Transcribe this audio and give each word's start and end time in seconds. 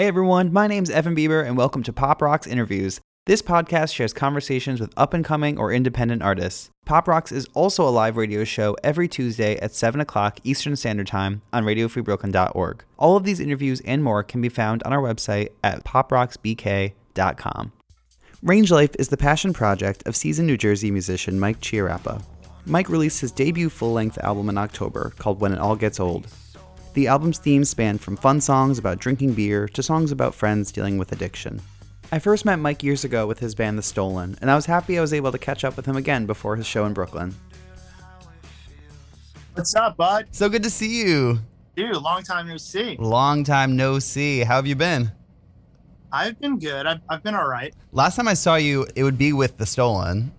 Hey 0.00 0.06
everyone, 0.06 0.50
my 0.50 0.66
name's 0.66 0.88
Evan 0.88 1.14
Bieber, 1.14 1.46
and 1.46 1.58
welcome 1.58 1.82
to 1.82 1.92
Pop 1.92 2.22
Rocks 2.22 2.46
Interviews. 2.46 3.02
This 3.26 3.42
podcast 3.42 3.92
shares 3.92 4.14
conversations 4.14 4.80
with 4.80 4.94
up 4.96 5.12
and 5.12 5.22
coming 5.22 5.58
or 5.58 5.70
independent 5.70 6.22
artists. 6.22 6.70
Pop 6.86 7.06
Rocks 7.06 7.30
is 7.30 7.46
also 7.52 7.86
a 7.86 7.90
live 7.90 8.16
radio 8.16 8.42
show 8.42 8.74
every 8.82 9.08
Tuesday 9.08 9.58
at 9.58 9.74
7 9.74 10.00
o'clock 10.00 10.38
Eastern 10.42 10.74
Standard 10.74 11.06
Time 11.06 11.42
on 11.52 11.64
RadioFreeBrooklyn.org. 11.66 12.82
All 12.96 13.18
of 13.18 13.24
these 13.24 13.40
interviews 13.40 13.82
and 13.82 14.02
more 14.02 14.22
can 14.22 14.40
be 14.40 14.48
found 14.48 14.82
on 14.84 14.94
our 14.94 15.02
website 15.02 15.50
at 15.62 15.84
poprocksbk.com. 15.84 17.72
Range 18.42 18.70
Life 18.70 18.96
is 18.98 19.08
the 19.08 19.18
passion 19.18 19.52
project 19.52 20.02
of 20.06 20.16
seasoned 20.16 20.46
New 20.46 20.56
Jersey 20.56 20.90
musician 20.90 21.38
Mike 21.38 21.60
Chiarappa. 21.60 22.22
Mike 22.64 22.88
released 22.88 23.20
his 23.20 23.32
debut 23.32 23.68
full 23.68 23.92
length 23.92 24.16
album 24.16 24.48
in 24.48 24.56
October 24.56 25.12
called 25.18 25.42
When 25.42 25.52
It 25.52 25.58
All 25.58 25.76
Gets 25.76 26.00
Old. 26.00 26.26
The 26.92 27.06
album's 27.06 27.38
themes 27.38 27.70
span 27.70 27.98
from 27.98 28.16
fun 28.16 28.40
songs 28.40 28.76
about 28.78 28.98
drinking 28.98 29.34
beer 29.34 29.68
to 29.68 29.82
songs 29.82 30.10
about 30.10 30.34
friends 30.34 30.72
dealing 30.72 30.98
with 30.98 31.12
addiction. 31.12 31.62
I 32.10 32.18
first 32.18 32.44
met 32.44 32.58
Mike 32.58 32.82
years 32.82 33.04
ago 33.04 33.28
with 33.28 33.38
his 33.38 33.54
band 33.54 33.78
The 33.78 33.82
Stolen, 33.82 34.36
and 34.40 34.50
I 34.50 34.56
was 34.56 34.66
happy 34.66 34.98
I 34.98 35.00
was 35.00 35.12
able 35.12 35.30
to 35.30 35.38
catch 35.38 35.64
up 35.64 35.76
with 35.76 35.86
him 35.86 35.96
again 35.96 36.26
before 36.26 36.56
his 36.56 36.66
show 36.66 36.84
in 36.86 36.92
Brooklyn. 36.92 37.32
What's 39.54 39.76
up, 39.76 39.96
bud? 39.96 40.26
So 40.32 40.48
good 40.48 40.64
to 40.64 40.70
see 40.70 41.00
you. 41.00 41.38
Dude, 41.76 41.96
long 41.96 42.24
time 42.24 42.48
no 42.48 42.56
see. 42.56 42.96
Long 42.98 43.44
time 43.44 43.76
no 43.76 44.00
see. 44.00 44.40
How 44.40 44.56
have 44.56 44.66
you 44.66 44.74
been? 44.74 45.12
I've 46.12 46.40
been 46.40 46.58
good. 46.58 46.86
I've, 46.86 47.00
I've 47.08 47.22
been 47.22 47.36
all 47.36 47.46
right. 47.46 47.72
Last 47.92 48.16
time 48.16 48.26
I 48.26 48.34
saw 48.34 48.56
you, 48.56 48.88
it 48.96 49.04
would 49.04 49.16
be 49.18 49.32
with 49.32 49.58
The 49.58 49.66
Stolen. 49.66 50.32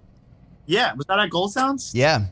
Yeah, 0.65 0.93
was 0.95 1.05
that 1.05 1.17
at 1.17 1.29
Gold 1.29 1.53
Sounds? 1.53 1.95
Yeah. 1.95 2.25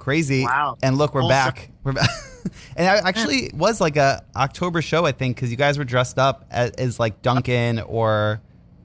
Crazy. 0.00 0.42
Wow. 0.42 0.78
And 0.82 0.98
look, 0.98 1.14
we're 1.14 1.20
Gold 1.20 1.30
back. 1.30 1.70
We're 1.84 1.92
back. 1.92 2.10
and 2.76 2.88
I 2.88 3.08
actually 3.08 3.50
was 3.54 3.80
like 3.80 3.96
a 3.96 4.24
October 4.36 4.82
show, 4.82 5.04
I 5.04 5.12
think, 5.12 5.36
because 5.36 5.50
you 5.50 5.56
guys 5.56 5.78
were 5.78 5.84
dressed 5.84 6.18
up 6.18 6.46
as, 6.50 6.70
as 6.72 7.00
like 7.00 7.22
Dunkin' 7.22 7.80
or 7.80 8.40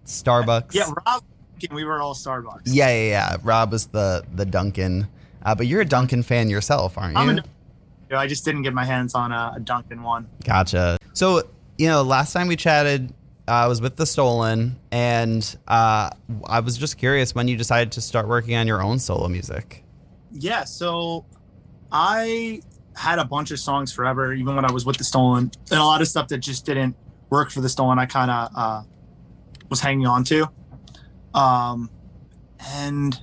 Starbucks. 0.06 0.74
Yeah, 0.74 0.92
Rob, 1.06 1.24
we 1.72 1.84
were 1.84 2.02
all 2.02 2.14
Starbucks. 2.14 2.64
Yeah, 2.66 2.90
yeah, 2.90 3.10
yeah. 3.10 3.38
Rob 3.44 3.72
was 3.72 3.88
the 3.88 4.24
the 4.34 4.46
Dunkin'. 4.46 5.08
Uh, 5.44 5.56
but 5.56 5.68
you're 5.68 5.82
a 5.82 5.86
Dunkin' 5.86 6.24
fan 6.24 6.50
yourself, 6.50 6.98
aren't 6.98 7.14
you? 7.14 7.20
I'm 7.20 7.40
a, 7.40 8.18
I 8.18 8.28
just 8.28 8.44
didn't 8.46 8.64
get 8.64 8.74
my 8.74 8.86
hands 8.86 9.16
on 9.16 9.32
a, 9.32 9.54
a 9.56 9.60
Dunkin' 9.60 10.04
one. 10.04 10.28
Gotcha. 10.44 10.98
So, 11.14 11.44
you 11.78 11.88
know, 11.88 12.02
last 12.02 12.34
time 12.34 12.48
we 12.48 12.56
chatted, 12.56 13.14
uh, 13.48 13.52
I 13.52 13.68
was 13.68 13.80
with 13.80 13.96
The 13.96 14.06
Stolen, 14.06 14.78
and 14.92 15.58
uh, 15.68 16.10
I 16.46 16.60
was 16.60 16.78
just 16.78 16.98
curious 16.98 17.34
when 17.34 17.48
you 17.48 17.56
decided 17.56 17.94
to 17.94 18.02
start 18.02 18.28
working 18.28 18.56
on 18.56 18.68
your 18.68 18.82
own 18.82 19.00
solo 19.00 19.28
music. 19.30 19.84
Yeah, 20.32 20.66
so 20.66 21.26
I 21.92 22.62
had 22.98 23.20
a 23.20 23.26
bunch 23.26 23.52
of 23.52 23.60
songs 23.60 23.94
forever, 23.94 24.34
even 24.34 24.56
when 24.56 24.66
I 24.66 24.72
was 24.72 24.86
with 24.86 24.98
The 24.98 25.04
Stolen, 25.04 25.52
and 25.72 25.80
a 25.80 25.84
lot 25.84 26.02
of 26.02 26.08
stuff 26.08 26.28
that 26.30 26.40
just 26.40 26.66
didn't 26.66 26.96
work 27.30 27.52
for 27.52 27.62
The 27.62 27.70
Stolen. 27.70 28.00
I 28.00 28.06
kind 28.06 28.32
of 28.32 28.50
uh, 28.56 28.84
was 29.70 29.80
hanging 29.80 30.08
on 30.08 30.24
to. 30.26 30.50
Um, 31.34 31.92
and 32.60 33.22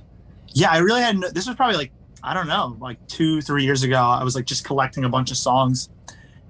yeah, 0.53 0.71
I 0.71 0.77
really 0.77 1.01
had 1.01 1.17
no, 1.17 1.29
this 1.29 1.45
was 1.45 1.55
probably 1.55 1.75
like 1.75 1.91
I 2.23 2.33
don't 2.33 2.47
know, 2.47 2.77
like 2.79 3.05
two, 3.07 3.41
three 3.41 3.63
years 3.63 3.83
ago. 3.83 3.97
I 4.01 4.23
was 4.23 4.33
like 4.35 4.45
just 4.45 4.63
collecting 4.65 5.03
a 5.03 5.09
bunch 5.09 5.29
of 5.29 5.37
songs, 5.37 5.89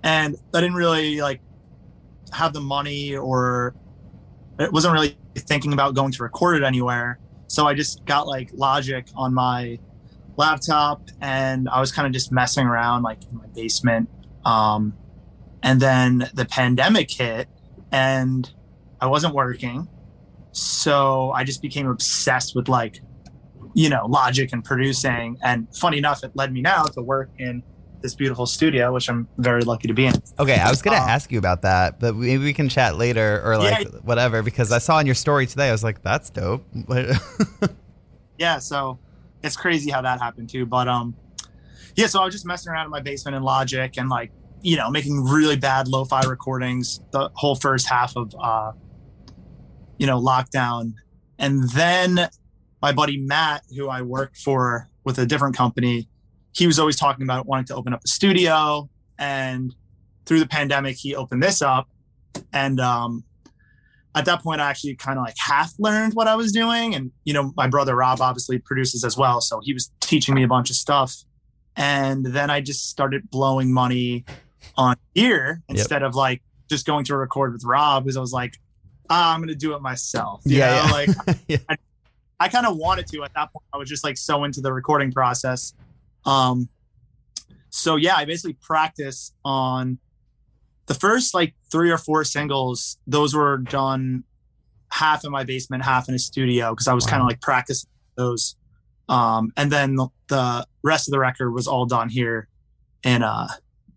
and 0.03 0.37
I 0.53 0.61
didn't 0.61 0.75
really 0.75 1.19
like 1.19 1.41
have 2.31 2.53
the 2.53 2.61
money 2.61 3.15
or 3.15 3.75
it 4.59 4.71
wasn't 4.71 4.93
really 4.93 5.17
thinking 5.35 5.73
about 5.73 5.95
going 5.95 6.11
to 6.11 6.23
record 6.23 6.57
it 6.61 6.63
anywhere. 6.63 7.19
So 7.47 7.67
I 7.67 7.73
just 7.73 8.05
got 8.05 8.27
like 8.27 8.51
Logic 8.53 9.05
on 9.15 9.33
my 9.33 9.79
laptop 10.37 11.09
and 11.21 11.69
I 11.69 11.79
was 11.79 11.91
kind 11.91 12.05
of 12.05 12.13
just 12.13 12.31
messing 12.31 12.65
around 12.65 13.03
like 13.03 13.23
in 13.29 13.37
my 13.37 13.47
basement. 13.47 14.09
Um, 14.43 14.97
and 15.63 15.79
then 15.79 16.29
the 16.33 16.45
pandemic 16.45 17.11
hit 17.11 17.47
and 17.91 18.49
I 19.01 19.07
wasn't 19.07 19.33
working. 19.33 19.87
So 20.51 21.31
I 21.31 21.43
just 21.43 21.61
became 21.61 21.87
obsessed 21.87 22.55
with 22.55 22.67
like, 22.69 23.01
you 23.73 23.89
know, 23.89 24.05
logic 24.05 24.53
and 24.53 24.63
producing. 24.63 25.37
And 25.43 25.67
funny 25.75 25.97
enough, 25.97 26.23
it 26.23 26.31
led 26.35 26.53
me 26.53 26.61
now 26.61 26.83
to 26.83 27.01
work 27.01 27.29
in 27.37 27.63
this 28.01 28.15
beautiful 28.15 28.45
studio, 28.45 28.93
which 28.93 29.09
I'm 29.09 29.27
very 29.37 29.63
lucky 29.63 29.87
to 29.87 29.93
be 29.93 30.05
in. 30.05 30.13
Okay, 30.39 30.57
I 30.57 30.69
was 30.69 30.81
gonna 30.81 30.97
um, 30.97 31.09
ask 31.09 31.31
you 31.31 31.39
about 31.39 31.63
that, 31.63 31.99
but 31.99 32.15
maybe 32.15 32.43
we 32.43 32.53
can 32.53 32.69
chat 32.69 32.97
later 32.97 33.41
or 33.43 33.57
like 33.57 33.85
yeah, 33.85 33.99
whatever 34.03 34.43
because 34.43 34.71
I 34.71 34.77
saw 34.77 34.99
in 34.99 35.05
your 35.05 35.15
story 35.15 35.47
today. 35.47 35.69
I 35.69 35.71
was 35.71 35.83
like, 35.83 36.03
that's 36.03 36.29
dope. 36.29 36.65
yeah, 38.37 38.59
so 38.59 38.99
it's 39.43 39.55
crazy 39.55 39.91
how 39.91 40.01
that 40.01 40.19
happened 40.19 40.49
too. 40.49 40.65
But 40.65 40.87
um, 40.87 41.15
yeah, 41.95 42.07
so 42.07 42.21
I 42.21 42.25
was 42.25 42.33
just 42.33 42.45
messing 42.45 42.71
around 42.71 42.85
in 42.85 42.91
my 42.91 43.01
basement 43.01 43.35
in 43.35 43.43
Logic 43.43 43.93
and 43.97 44.09
like 44.09 44.31
you 44.61 44.75
know 44.75 44.89
making 44.89 45.23
really 45.23 45.55
bad 45.55 45.87
lo-fi 45.87 46.23
recordings 46.23 47.01
the 47.11 47.29
whole 47.33 47.55
first 47.55 47.87
half 47.87 48.15
of 48.15 48.33
uh, 48.39 48.71
you 49.97 50.07
know 50.07 50.19
lockdown, 50.19 50.93
and 51.37 51.69
then 51.71 52.29
my 52.81 52.91
buddy 52.91 53.17
Matt, 53.17 53.63
who 53.75 53.89
I 53.89 54.01
worked 54.01 54.37
for 54.37 54.89
with 55.03 55.19
a 55.19 55.25
different 55.25 55.55
company, 55.55 56.07
he 56.53 56.67
was 56.67 56.79
always 56.79 56.95
talking 56.95 57.23
about 57.23 57.45
wanting 57.45 57.65
to 57.65 57.75
open 57.75 57.93
up 57.93 58.01
a 58.03 58.07
studio, 58.07 58.89
and 59.19 59.75
through 60.25 60.39
the 60.39 60.47
pandemic, 60.47 60.95
he 60.95 61.15
opened 61.15 61.43
this 61.43 61.61
up, 61.61 61.89
and 62.53 62.79
um, 62.79 63.23
at 64.15 64.25
that 64.25 64.41
point 64.41 64.61
i 64.61 64.69
actually 64.69 64.95
kind 64.95 65.19
of 65.19 65.25
like 65.25 65.35
half 65.37 65.73
learned 65.77 66.13
what 66.13 66.27
i 66.27 66.35
was 66.35 66.51
doing 66.51 66.95
and 66.95 67.11
you 67.25 67.33
know 67.33 67.53
my 67.55 67.67
brother 67.67 67.95
rob 67.95 68.21
obviously 68.21 68.57
produces 68.57 69.03
as 69.03 69.17
well 69.17 69.41
so 69.41 69.59
he 69.63 69.73
was 69.73 69.91
teaching 69.99 70.33
me 70.33 70.43
a 70.43 70.47
bunch 70.47 70.69
of 70.69 70.75
stuff 70.75 71.15
and 71.75 72.25
then 72.25 72.49
i 72.49 72.61
just 72.61 72.89
started 72.89 73.29
blowing 73.29 73.71
money 73.71 74.23
on 74.77 74.95
gear 75.13 75.61
instead 75.69 76.01
yep. 76.01 76.09
of 76.09 76.15
like 76.15 76.41
just 76.69 76.85
going 76.85 77.03
to 77.05 77.15
record 77.15 77.53
with 77.53 77.63
rob 77.65 78.03
because 78.03 78.17
i 78.17 78.21
was 78.21 78.33
like 78.33 78.57
ah, 79.09 79.33
i'm 79.33 79.41
gonna 79.41 79.53
do 79.53 79.75
it 79.75 79.81
myself 79.81 80.41
you 80.45 80.57
yeah, 80.57 80.69
know? 80.69 80.75
yeah. 80.75 80.91
like 80.91 81.09
yeah. 81.47 81.57
i, 81.69 81.75
I 82.39 82.47
kind 82.47 82.65
of 82.65 82.77
wanted 82.77 83.07
to 83.07 83.23
at 83.23 83.33
that 83.35 83.51
point 83.51 83.65
i 83.73 83.77
was 83.77 83.89
just 83.89 84.03
like 84.03 84.17
so 84.17 84.43
into 84.45 84.61
the 84.61 84.73
recording 84.73 85.11
process 85.11 85.73
um 86.25 86.69
so 87.69 87.97
yeah 87.97 88.15
i 88.15 88.25
basically 88.25 88.53
practiced 88.53 89.35
on 89.43 89.99
the 90.87 90.93
first 90.93 91.33
like 91.33 91.53
three 91.71 91.91
or 91.91 91.97
four 91.97 92.23
singles, 92.23 92.97
those 93.07 93.33
were 93.33 93.57
done 93.57 94.23
half 94.91 95.25
in 95.25 95.31
my 95.31 95.43
basement, 95.43 95.83
half 95.83 96.07
in 96.07 96.15
a 96.15 96.19
studio 96.19 96.71
because 96.71 96.87
I 96.87 96.93
was 96.93 97.05
wow. 97.05 97.11
kind 97.11 97.21
of 97.21 97.27
like 97.27 97.41
practicing 97.41 97.89
those. 98.15 98.55
Um, 99.09 99.51
and 99.57 99.71
then 99.71 99.95
the, 99.95 100.07
the, 100.27 100.67
rest 100.83 101.07
of 101.07 101.11
the 101.11 101.19
record 101.19 101.51
was 101.51 101.67
all 101.67 101.85
done 101.85 102.09
here 102.09 102.47
in 103.03 103.23
uh 103.23 103.47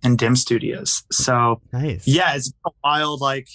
in 0.03 0.17
Dim 0.17 0.37
Studios. 0.37 1.03
So 1.13 1.61
nice. 1.73 2.07
Yeah, 2.07 2.35
it's 2.35 2.53
a 2.67 2.71
wild 2.83 3.21
like 3.21 3.49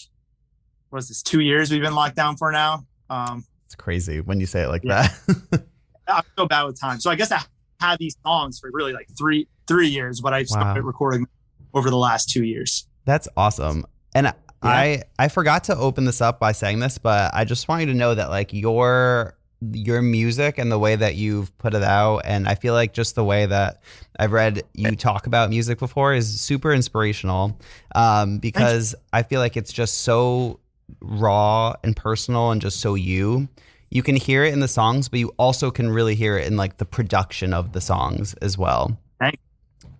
what 0.89 0.99
is 0.99 1.07
this 1.07 1.23
two 1.23 1.39
years 1.39 1.71
we've 1.71 1.81
been 1.81 1.95
locked 1.95 2.15
down 2.15 2.37
for 2.37 2.51
now. 2.51 2.85
Um, 3.09 3.43
it's 3.65 3.75
crazy 3.75 4.21
when 4.21 4.39
you 4.39 4.45
say 4.45 4.63
it 4.63 4.67
like 4.67 4.83
yeah. 4.83 5.07
that. 5.27 5.65
I'm 6.07 6.23
so 6.37 6.45
bad 6.45 6.63
with 6.63 6.79
time. 6.79 6.99
So 6.99 7.09
I 7.09 7.15
guess 7.15 7.31
I 7.31 7.41
had 7.79 7.97
these 7.97 8.15
songs 8.23 8.59
for 8.59 8.69
really 8.71 8.93
like 8.93 9.07
three 9.17 9.47
three 9.67 9.87
years, 9.87 10.21
but 10.21 10.33
I 10.33 10.43
started 10.43 10.83
recording 10.83 11.25
over 11.73 11.89
the 11.89 11.97
last 11.97 12.29
two 12.29 12.43
years. 12.43 12.87
That's 13.05 13.27
awesome. 13.35 13.85
And 14.15 14.25
yeah. 14.25 14.33
I 14.61 15.03
I 15.19 15.27
forgot 15.27 15.65
to 15.65 15.75
open 15.75 16.05
this 16.05 16.21
up 16.21 16.39
by 16.39 16.51
saying 16.51 16.79
this, 16.79 16.97
but 16.97 17.33
I 17.33 17.45
just 17.45 17.67
want 17.67 17.81
you 17.81 17.87
to 17.87 17.93
know 17.93 18.15
that 18.15 18.29
like 18.29 18.53
your 18.53 19.35
your 19.71 20.01
music 20.01 20.57
and 20.57 20.71
the 20.71 20.79
way 20.79 20.95
that 20.95 21.15
you've 21.15 21.57
put 21.57 21.73
it 21.73 21.83
out 21.83 22.19
and 22.25 22.47
I 22.47 22.55
feel 22.55 22.73
like 22.73 22.93
just 22.93 23.15
the 23.15 23.23
way 23.23 23.45
that 23.45 23.81
I've 24.19 24.31
read 24.31 24.63
you 24.73 24.95
talk 24.95 25.25
about 25.27 25.49
music 25.49 25.79
before 25.79 26.13
is 26.13 26.41
super 26.41 26.73
inspirational 26.73 27.57
um, 27.95 28.39
because 28.39 28.93
I 29.13 29.23
feel 29.23 29.39
like 29.39 29.55
it's 29.55 29.71
just 29.71 30.01
so 30.01 30.59
raw 30.99 31.75
and 31.83 31.95
personal 31.95 32.51
and 32.51 32.61
just 32.61 32.81
so 32.81 32.95
you 32.95 33.47
you 33.89 34.03
can 34.03 34.15
hear 34.15 34.43
it 34.43 34.53
in 34.53 34.59
the 34.59 34.67
songs 34.67 35.07
but 35.07 35.19
you 35.19 35.31
also 35.37 35.71
can 35.71 35.89
really 35.89 36.15
hear 36.15 36.37
it 36.37 36.45
in 36.45 36.57
like 36.57 36.77
the 36.77 36.85
production 36.85 37.53
of 37.53 37.71
the 37.71 37.81
songs 37.81 38.33
as 38.35 38.57
well 38.57 38.97
Thanks. 39.19 39.41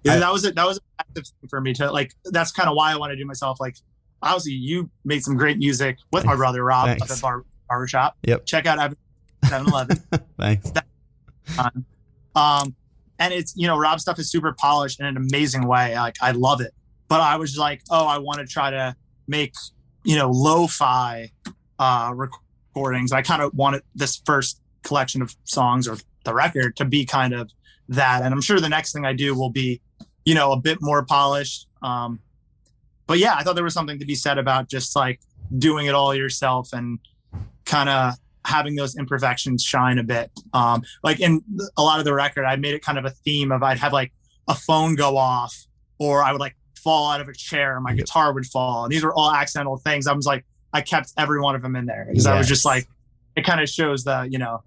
Yeah, 0.04 0.16
I, 0.16 0.20
that 0.20 0.34
was 0.34 0.46
it. 0.46 0.56
That 0.56 0.68
was 0.68 0.80
active 1.00 1.26
for 1.50 1.62
me 1.62 1.74
to 1.74 1.92
like. 1.92 2.14
That's 2.26 2.52
kind 2.52 2.70
of 2.70 2.76
why 2.76 2.92
I 2.92 2.98
want 2.98 3.12
to 3.12 3.16
do 3.16 3.26
myself. 3.26 3.60
Like, 3.60 3.78
obviously, 4.22 4.54
you 4.54 4.90
made 5.06 5.24
some 5.24 5.36
great 5.38 5.58
music 5.58 5.98
with 6.12 6.26
my 6.26 6.36
brother 6.36 6.64
Rob 6.64 6.90
at 6.90 7.00
the 7.00 7.20
bar 7.22 7.46
barbershop. 7.70 8.18
Yep. 8.24 8.46
Check 8.46 8.66
out 8.66 8.96
7-Eleven. 9.46 9.98
Thanks. 10.40 10.72
Um, 12.36 12.76
and 13.20 13.34
it's 13.34 13.56
you 13.56 13.68
know 13.68 13.78
Rob's 13.78 14.02
stuff 14.02 14.20
is 14.20 14.30
super 14.30 14.54
polished 14.54 15.00
in 15.00 15.06
an 15.06 15.18
amazing 15.18 15.68
way. 15.68 15.96
Like 15.96 16.18
I 16.22 16.32
love 16.32 16.62
it. 16.62 16.74
But 17.08 17.22
I 17.22 17.36
was 17.38 17.58
like, 17.58 17.82
oh, 17.92 18.06
I 18.06 18.18
want 18.18 18.40
to 18.40 18.46
try 18.46 18.72
to 18.72 18.96
make 19.28 19.54
you 20.04 20.16
know 20.16 20.30
lo-fi 20.30 21.32
uh, 21.80 22.12
recordings. 22.14 23.12
I 23.12 23.22
kind 23.22 23.42
of 23.42 23.54
wanted 23.54 23.84
this 23.96 24.22
first 24.26 24.62
collection 24.84 25.22
of 25.22 25.36
songs 25.44 25.88
or 25.88 25.98
the 26.26 26.34
record 26.34 26.76
to 26.78 26.86
be 26.86 27.06
kind 27.06 27.34
of 27.34 27.52
that. 27.90 28.24
And 28.24 28.34
I'm 28.34 28.42
sure 28.42 28.60
the 28.60 28.70
next 28.70 28.94
thing 28.94 29.06
I 29.06 29.14
do 29.14 29.36
will 29.36 29.50
be 29.50 29.82
you 30.26 30.36
know, 30.36 30.52
a 30.52 30.58
bit 30.58 30.80
more 30.82 31.04
polished. 31.06 31.68
Um, 31.82 32.20
but 33.08 33.20
yeah, 33.20 33.36
I 33.36 33.44
thought 33.44 33.56
there 33.56 33.64
was 33.64 33.74
something 33.74 34.00
to 34.00 34.06
be 34.06 34.16
said 34.16 34.38
about 34.38 34.70
just 34.70 34.96
like 34.96 35.20
doing 35.58 35.88
it 35.88 35.94
all 35.94 36.16
yourself 36.16 36.74
and 36.74 37.00
kind 37.66 37.90
of 37.90 38.14
having 38.46 38.76
those 38.76 38.96
imperfections 38.96 39.64
shine 39.64 39.98
a 39.98 40.04
bit. 40.04 40.32
Um, 40.54 40.84
like 41.04 41.20
in 41.20 41.44
a 41.78 41.84
lot 41.84 42.00
of 42.00 42.06
the 42.06 42.14
record, 42.14 42.46
I 42.46 42.56
made 42.56 42.74
it 42.74 42.82
kind 42.82 42.98
of 42.98 43.06
a 43.06 43.10
theme 43.10 43.52
of 43.52 43.64
I'd 43.64 43.78
have 43.80 43.94
like 43.94 44.12
a 44.48 44.56
phone 44.56 44.96
go 44.96 45.18
off 45.18 45.56
or 45.98 46.24
I 46.24 46.32
would 46.32 46.42
like 46.42 46.56
fall 46.76 47.12
out 47.12 47.22
of 47.22 47.30
a 47.30 47.34
chair, 47.34 47.80
my 47.80 47.94
guitar 47.94 48.34
would 48.34 48.46
fall. 48.46 48.84
And 48.84 48.92
these 48.92 49.04
were 49.04 49.14
all 49.14 49.32
accidental 49.32 49.78
things. 49.78 50.08
I 50.08 50.14
was 50.14 50.26
like, 50.26 50.46
I 50.74 50.82
kept 50.82 51.14
every 51.18 51.40
one 51.40 51.56
of 51.56 51.62
them 51.62 51.76
in 51.76 51.86
there 51.86 52.06
because 52.10 52.26
I 52.26 52.38
was 52.38 52.48
just 52.48 52.66
like, 52.66 52.88
it 53.36 53.46
kind 53.46 53.62
of 53.62 53.70
shows 53.70 54.04
the, 54.04 54.28
you 54.30 54.38
know, 54.38 54.64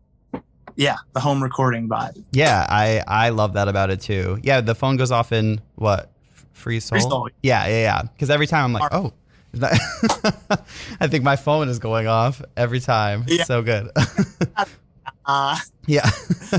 yeah, 0.76 0.96
the 1.12 1.20
home 1.20 1.42
recording 1.42 1.88
vibe. 1.88 2.22
Yeah, 2.32 2.66
I 2.68 3.02
I 3.08 3.30
love 3.30 3.54
that 3.54 3.68
about 3.68 3.90
it 3.90 4.00
too. 4.00 4.38
Yeah, 4.42 4.60
the 4.60 4.74
phone 4.74 4.96
goes 4.96 5.10
off 5.10 5.32
in 5.32 5.60
what 5.74 6.12
free 6.52 6.80
soul. 6.80 7.00
soul. 7.00 7.28
Yeah, 7.42 7.66
yeah, 7.66 7.82
yeah. 7.82 8.02
Because 8.02 8.30
every 8.30 8.46
time 8.46 8.64
I'm 8.64 8.72
like, 8.72 8.94
oh, 8.94 9.12
I 11.00 11.06
think 11.08 11.24
my 11.24 11.36
phone 11.36 11.68
is 11.68 11.78
going 11.78 12.06
off 12.06 12.42
every 12.56 12.80
time. 12.80 13.24
Yeah. 13.26 13.44
So 13.44 13.62
good. 13.62 13.90
Uh, 15.28 15.58
yeah, 15.86 16.02
I 16.04 16.58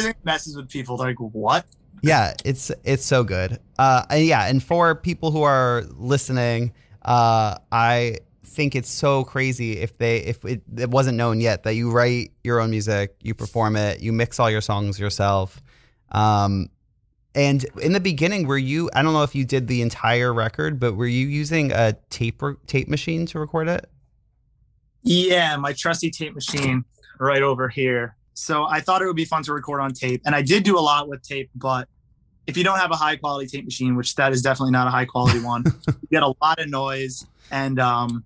think 0.00 0.16
it 0.16 0.16
messes 0.24 0.56
with 0.56 0.70
people. 0.70 0.96
They're 0.96 1.08
like, 1.08 1.18
what? 1.18 1.66
yeah. 2.02 2.32
It's 2.46 2.72
it's 2.82 3.04
so 3.04 3.24
good. 3.24 3.60
Uh, 3.78 4.04
yeah, 4.10 4.46
and 4.46 4.62
for 4.62 4.94
people 4.94 5.30
who 5.30 5.42
are 5.42 5.84
listening, 5.96 6.72
uh, 7.02 7.58
I 7.70 8.20
think 8.46 8.74
it's 8.74 8.88
so 8.88 9.24
crazy 9.24 9.78
if 9.78 9.98
they 9.98 10.18
if 10.18 10.44
it, 10.44 10.62
it 10.76 10.90
wasn't 10.90 11.16
known 11.16 11.40
yet 11.40 11.64
that 11.64 11.74
you 11.74 11.90
write 11.90 12.32
your 12.44 12.60
own 12.60 12.70
music, 12.70 13.14
you 13.22 13.34
perform 13.34 13.76
it, 13.76 14.00
you 14.00 14.12
mix 14.12 14.40
all 14.40 14.50
your 14.50 14.60
songs 14.60 14.98
yourself. 14.98 15.62
Um, 16.12 16.68
and 17.34 17.64
in 17.82 17.92
the 17.92 18.00
beginning, 18.00 18.46
were 18.46 18.56
you? 18.56 18.88
I 18.94 19.02
don't 19.02 19.12
know 19.12 19.22
if 19.22 19.34
you 19.34 19.44
did 19.44 19.68
the 19.68 19.82
entire 19.82 20.32
record, 20.32 20.80
but 20.80 20.94
were 20.94 21.06
you 21.06 21.26
using 21.26 21.70
a 21.72 21.94
tape 22.08 22.42
tape 22.66 22.88
machine 22.88 23.26
to 23.26 23.38
record 23.38 23.68
it? 23.68 23.90
Yeah, 25.02 25.56
my 25.56 25.72
trusty 25.72 26.10
tape 26.10 26.34
machine 26.34 26.84
right 27.20 27.42
over 27.42 27.68
here. 27.68 28.16
So 28.34 28.64
I 28.64 28.80
thought 28.80 29.02
it 29.02 29.06
would 29.06 29.16
be 29.16 29.24
fun 29.24 29.42
to 29.44 29.52
record 29.52 29.80
on 29.80 29.92
tape. 29.92 30.22
And 30.24 30.34
I 30.34 30.42
did 30.42 30.62
do 30.62 30.78
a 30.78 30.80
lot 30.80 31.08
with 31.08 31.22
tape, 31.22 31.50
but 31.54 31.88
if 32.46 32.56
you 32.56 32.64
don't 32.64 32.78
have 32.78 32.90
a 32.90 32.96
high 32.96 33.16
quality 33.16 33.46
tape 33.48 33.64
machine, 33.64 33.96
which 33.96 34.14
that 34.16 34.32
is 34.32 34.42
definitely 34.42 34.72
not 34.72 34.86
a 34.86 34.90
high 34.90 35.04
quality 35.04 35.40
one, 35.42 35.64
you 35.86 36.08
get 36.10 36.22
a 36.22 36.32
lot 36.40 36.58
of 36.58 36.68
noise 36.68 37.26
and 37.50 37.78
um 37.78 38.24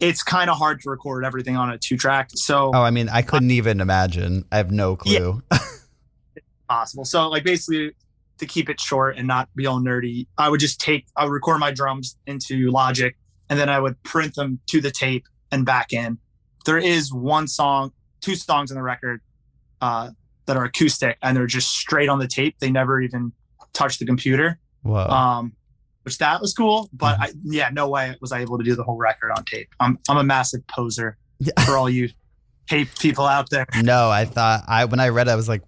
it's 0.00 0.22
kind 0.22 0.48
of 0.50 0.56
hard 0.56 0.80
to 0.82 0.90
record 0.90 1.24
everything 1.24 1.56
on 1.56 1.70
a 1.70 1.78
two 1.78 1.96
track. 1.96 2.30
So 2.34 2.70
Oh, 2.74 2.82
I 2.82 2.90
mean, 2.90 3.08
I 3.08 3.22
couldn't 3.22 3.50
even 3.50 3.80
imagine. 3.80 4.44
I 4.52 4.58
have 4.58 4.70
no 4.70 4.96
clue. 4.96 5.42
possible. 6.68 7.04
So 7.04 7.28
like 7.28 7.44
basically 7.44 7.92
to 8.38 8.46
keep 8.46 8.68
it 8.68 8.80
short 8.80 9.16
and 9.16 9.26
not 9.26 9.48
be 9.56 9.66
all 9.66 9.80
nerdy, 9.80 10.26
I 10.36 10.48
would 10.48 10.60
just 10.60 10.80
take 10.80 11.06
I 11.16 11.24
would 11.24 11.32
record 11.32 11.58
my 11.58 11.70
drums 11.70 12.16
into 12.26 12.70
Logic 12.70 13.16
and 13.48 13.58
then 13.58 13.68
I 13.68 13.80
would 13.80 14.00
print 14.02 14.34
them 14.34 14.60
to 14.68 14.80
the 14.80 14.90
tape 14.90 15.24
and 15.50 15.64
back 15.64 15.92
in. 15.92 16.18
There 16.66 16.78
is 16.78 17.12
one 17.12 17.48
song, 17.48 17.92
two 18.20 18.36
songs 18.36 18.70
in 18.70 18.76
the 18.76 18.82
record 18.82 19.20
uh, 19.80 20.10
that 20.46 20.56
are 20.56 20.64
acoustic 20.64 21.16
and 21.22 21.36
they're 21.36 21.46
just 21.46 21.70
straight 21.70 22.08
on 22.08 22.18
the 22.18 22.28
tape. 22.28 22.56
They 22.60 22.70
never 22.70 23.00
even 23.00 23.32
touch 23.72 23.98
the 23.98 24.06
computer. 24.06 24.58
Whoa. 24.82 25.06
Um, 25.06 25.52
which 26.08 26.16
that 26.18 26.40
was 26.40 26.54
cool, 26.54 26.88
but 26.94 27.20
I 27.20 27.32
yeah, 27.44 27.68
no 27.70 27.86
way 27.90 28.16
was 28.22 28.32
I 28.32 28.40
able 28.40 28.56
to 28.56 28.64
do 28.64 28.74
the 28.74 28.82
whole 28.82 28.96
record 28.96 29.30
on 29.30 29.44
tape. 29.44 29.68
I'm 29.78 29.98
I'm 30.08 30.16
a 30.16 30.24
massive 30.24 30.66
poser 30.66 31.18
Yeah. 31.38 31.52
for 31.66 31.76
all 31.76 31.90
you 31.90 32.08
tape 32.66 32.88
people 32.98 33.26
out 33.26 33.50
there. 33.50 33.66
No, 33.82 34.08
I 34.08 34.24
thought 34.24 34.64
I 34.66 34.86
when 34.86 35.00
I 35.00 35.10
read 35.10 35.28
it, 35.28 35.32
I 35.32 35.36
was 35.36 35.50
like, 35.50 35.62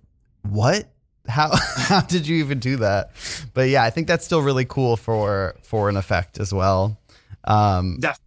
"What? 0.48 0.88
How 1.28 1.54
how 1.76 2.00
did 2.00 2.26
you 2.26 2.36
even 2.36 2.58
do 2.58 2.76
that?" 2.76 3.10
But 3.52 3.68
yeah, 3.68 3.82
I 3.84 3.90
think 3.90 4.06
that's 4.06 4.24
still 4.24 4.40
really 4.40 4.64
cool 4.64 4.96
for 4.96 5.56
for 5.62 5.90
an 5.90 5.98
effect 5.98 6.40
as 6.40 6.54
well. 6.54 6.98
Um, 7.44 7.98
Def- 8.00 8.18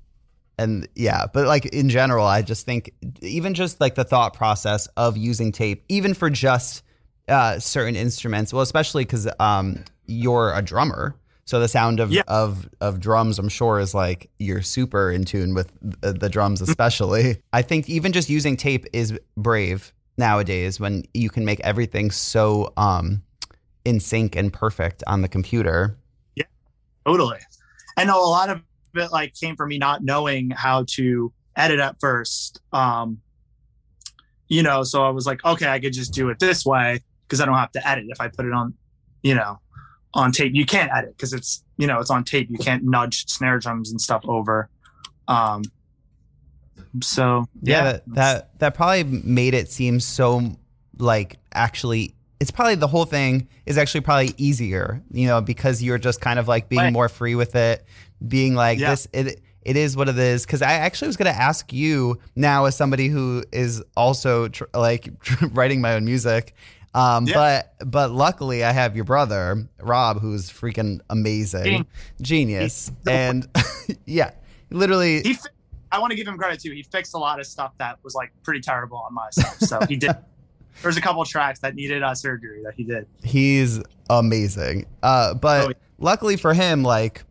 and 0.60 0.88
yeah, 0.94 1.26
but 1.34 1.48
like 1.48 1.66
in 1.66 1.90
general, 1.90 2.28
I 2.28 2.44
just 2.44 2.64
think 2.64 2.92
even 3.22 3.56
just 3.56 3.82
like 3.82 3.96
the 3.96 4.04
thought 4.04 4.36
process 4.36 4.86
of 4.98 5.18
using 5.18 5.52
tape, 5.52 5.84
even 5.90 6.14
for 6.14 6.30
just 6.30 6.84
uh, 7.28 7.58
certain 7.58 7.96
instruments, 7.96 8.54
well, 8.54 8.62
especially 8.62 9.04
because 9.04 9.28
um, 9.40 9.84
you're 10.06 10.54
a 10.54 10.62
drummer. 10.62 11.16
So 11.46 11.60
the 11.60 11.68
sound 11.68 12.00
of, 12.00 12.12
Yeah. 12.12 12.22
of 12.28 12.70
of 12.80 13.00
drums, 13.00 13.38
I'm 13.38 13.50
sure, 13.50 13.80
is 13.80 13.94
like 13.94 14.30
you're 14.40 14.62
super 14.62 15.12
in 15.12 15.26
tune 15.26 15.54
with 15.54 15.72
the, 15.82 16.14
the 16.14 16.30
drums, 16.30 16.62
especially. 16.62 17.38
I 17.54 17.62
think 17.62 17.90
even 17.90 18.14
just 18.14 18.30
using 18.30 18.56
tape 18.56 18.86
is 18.94 19.18
brave 19.36 19.94
nowadays 20.18 20.80
when 20.80 21.04
you 21.14 21.30
can 21.30 21.44
make 21.44 21.60
everything 21.62 22.12
so 22.12 22.72
um, 22.78 23.24
in 23.84 24.00
sync 24.00 24.36
and 24.36 24.54
perfect 24.54 25.04
on 25.06 25.22
the 25.22 25.28
computer. 25.28 25.98
Yeah, 26.36 26.46
totally. 27.06 27.40
I 27.98 28.06
know 28.06 28.24
a 28.24 28.30
lot 28.30 28.50
of 28.50 28.62
it 28.96 29.12
like 29.12 29.34
came 29.36 29.56
from 29.56 29.70
me 29.70 29.78
not 29.80 30.04
knowing 30.04 30.52
how 30.52 30.86
to 30.92 31.34
edit 31.58 31.80
at 31.80 32.00
first. 32.00 32.62
Um, 32.72 33.20
you 34.48 34.64
know, 34.64 34.84
so 34.84 35.04
I 35.04 35.10
was 35.10 35.26
like, 35.26 35.44
okay, 35.44 35.68
I 35.68 35.80
could 35.80 35.94
just 35.94 36.14
do 36.14 36.30
it 36.30 36.40
this 36.40 36.66
way 36.66 37.02
because 37.28 37.42
I 37.42 37.46
don't 37.46 37.58
have 37.58 37.72
to 37.74 37.88
edit 37.88 38.06
if 38.08 38.22
I 38.22 38.28
put 38.30 38.46
it 38.46 38.54
on, 38.54 38.76
you 39.24 39.36
know, 39.36 39.60
on 40.14 40.32
tape. 40.32 40.54
You 40.54 40.66
can't 40.66 40.92
edit 40.94 41.16
because 41.18 41.34
it's, 41.34 41.64
you 41.78 41.88
know, 41.88 42.00
it's 42.00 42.12
on 42.12 42.24
tape. 42.24 42.50
You 42.50 42.58
can't 42.58 42.84
nudge 42.84 43.28
snare 43.28 43.60
drums 43.60 43.92
and 43.92 44.00
stuff 44.00 44.22
over. 44.28 44.70
Um, 45.28 45.64
so 47.02 47.46
yeah, 47.62 47.84
that, 47.84 48.04
that 48.08 48.60
that 48.60 48.74
probably 48.76 49.04
made 49.04 49.54
it 49.54 49.72
seem 49.72 50.00
so 50.00 50.56
like 51.00 51.38
actually 51.54 52.14
it's 52.40 52.52
probably 52.52 52.76
the 52.76 52.88
whole 52.88 53.06
thing 53.06 53.48
is 53.66 53.78
actually 53.78 54.02
probably 54.02 54.34
easier 54.38 55.02
you 55.12 55.26
know 55.28 55.42
because 55.42 55.82
you're 55.82 55.98
just 55.98 56.22
kind 56.22 56.38
of 56.38 56.48
like 56.48 56.70
being 56.70 56.82
Right. 56.82 56.94
more 56.94 57.10
free 57.10 57.34
with 57.36 57.56
it 57.56 57.84
being 58.28 58.54
like 58.54 58.78
Yeah. 58.80 58.92
this 58.92 59.08
it 59.12 59.42
it 59.64 59.76
is 59.76 59.98
what 59.98 60.08
it 60.08 60.18
is 60.20 60.46
because 60.46 60.62
i 60.62 60.74
actually 60.74 61.08
was 61.08 61.18
going 61.18 61.34
to 61.34 61.40
ask 61.42 61.74
you 61.74 62.20
now 62.36 62.66
as 62.66 62.76
somebody 62.78 63.08
who 63.08 63.44
is 63.52 63.82
also 63.98 64.50
tr- 64.50 64.66
like 64.76 65.10
writing 65.54 65.82
my 65.82 65.94
own 65.96 66.06
music 66.06 66.54
um, 66.94 67.26
Yeah. 67.28 67.64
but 67.80 67.92
but 67.92 68.12
luckily 68.12 68.64
I 68.64 68.72
have 68.72 68.96
your 68.96 69.06
brother 69.06 69.68
Rob, 69.82 70.20
who's 70.22 70.50
freaking 70.50 71.00
amazing, 71.10 71.86
Genius. 72.22 72.88
He's- 73.06 73.08
and 73.08 73.48
yeah, 74.06 74.32
literally 74.70 75.22
he, 75.22 75.34
fi- 75.34 75.50
I 75.92 76.00
want 76.00 76.12
to 76.12 76.16
give 76.18 76.28
him 76.28 76.38
credit 76.38 76.60
too. 76.60 76.72
He 76.72 76.84
fixed 76.84 77.14
a 77.14 77.18
lot 77.18 77.40
of 77.40 77.46
stuff 77.46 77.74
that 77.78 78.00
was 78.04 78.16
like 78.16 78.32
pretty 78.44 78.62
terrible 78.62 78.98
on 78.98 79.14
my 79.14 79.30
stuff. 79.32 79.58
So 79.60 79.80
he 79.88 79.96
did. 79.96 80.12
There's 80.82 80.98
a 80.98 81.02
couple 81.02 81.24
tracks 81.24 81.60
that 81.60 81.76
needed 81.76 82.02
uh, 82.02 82.16
surgery 82.16 82.64
that 82.64 82.74
he 82.74 82.84
did. 82.84 83.06
He's 83.24 83.80
amazing. 84.10 84.88
Uh, 85.04 85.36
but 85.36 85.66
Oh, 85.66 85.68
yeah. 85.70 85.74
luckily 86.00 86.36
for 86.36 86.54
him, 86.56 86.82
like 86.82 87.24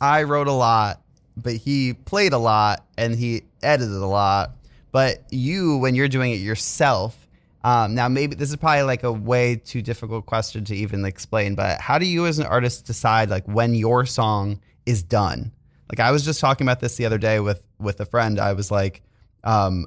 I 0.00 0.22
wrote 0.24 0.46
a 0.46 0.52
lot, 0.52 1.00
but 1.36 1.54
he 1.54 1.94
played 1.94 2.32
a 2.34 2.38
lot 2.38 2.84
and 2.98 3.14
he 3.14 3.42
edited 3.62 3.96
a 3.96 4.06
lot. 4.06 4.52
But 4.92 5.24
you, 5.30 5.78
when 5.78 5.94
you're 5.94 6.08
doing 6.08 6.32
it 6.32 6.36
yourself, 6.40 7.25
um, 7.64 7.94
now 7.94 8.08
maybe 8.08 8.36
this 8.36 8.50
is 8.50 8.56
probably 8.56 8.82
like 8.82 9.02
a 9.02 9.12
way 9.12 9.56
too 9.56 9.82
difficult 9.82 10.26
question 10.26 10.64
to 10.66 10.76
even 10.76 11.04
explain. 11.04 11.54
But 11.54 11.80
how 11.80 11.98
do 11.98 12.06
you, 12.06 12.26
as 12.26 12.38
an 12.38 12.46
artist, 12.46 12.86
decide 12.86 13.30
like 13.30 13.46
when 13.46 13.74
your 13.74 14.06
song 14.06 14.60
is 14.84 15.02
done? 15.02 15.52
Like 15.90 16.00
I 16.00 16.10
was 16.10 16.24
just 16.24 16.40
talking 16.40 16.66
about 16.66 16.80
this 16.80 16.96
the 16.96 17.06
other 17.06 17.18
day 17.18 17.40
with 17.40 17.62
with 17.78 18.00
a 18.00 18.06
friend. 18.06 18.38
I 18.38 18.52
was 18.52 18.70
like, 18.70 19.02
um, 19.44 19.86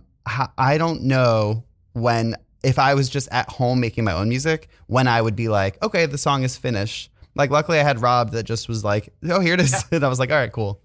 I 0.58 0.78
don't 0.78 1.04
know 1.04 1.64
when 1.94 2.36
if 2.64 2.78
I 2.78 2.94
was 2.94 3.10
just 3.10 3.30
at 3.32 3.50
home 3.50 3.80
making 3.80 4.04
my 4.04 4.14
own 4.14 4.30
music, 4.30 4.70
when 4.88 5.08
I 5.08 5.22
would 5.22 5.36
be 5.36 5.48
like, 5.48 5.82
okay, 5.84 6.06
the 6.06 6.18
song 6.18 6.44
is 6.44 6.58
finished. 6.58 7.12
Like, 7.36 7.52
luckily, 7.52 7.80
I 7.80 7.84
had 7.84 8.02
Rob 8.02 8.32
that 8.32 8.44
just 8.44 8.68
was 8.68 8.84
like, 8.84 9.14
oh, 9.30 9.40
here 9.40 9.54
it 9.54 9.62
is. 9.62 9.86
and 9.92 10.04
I 10.04 10.10
was 10.10 10.20
like, 10.20 10.32
all 10.32 10.38
right, 10.38 10.52
cool. 10.52 10.82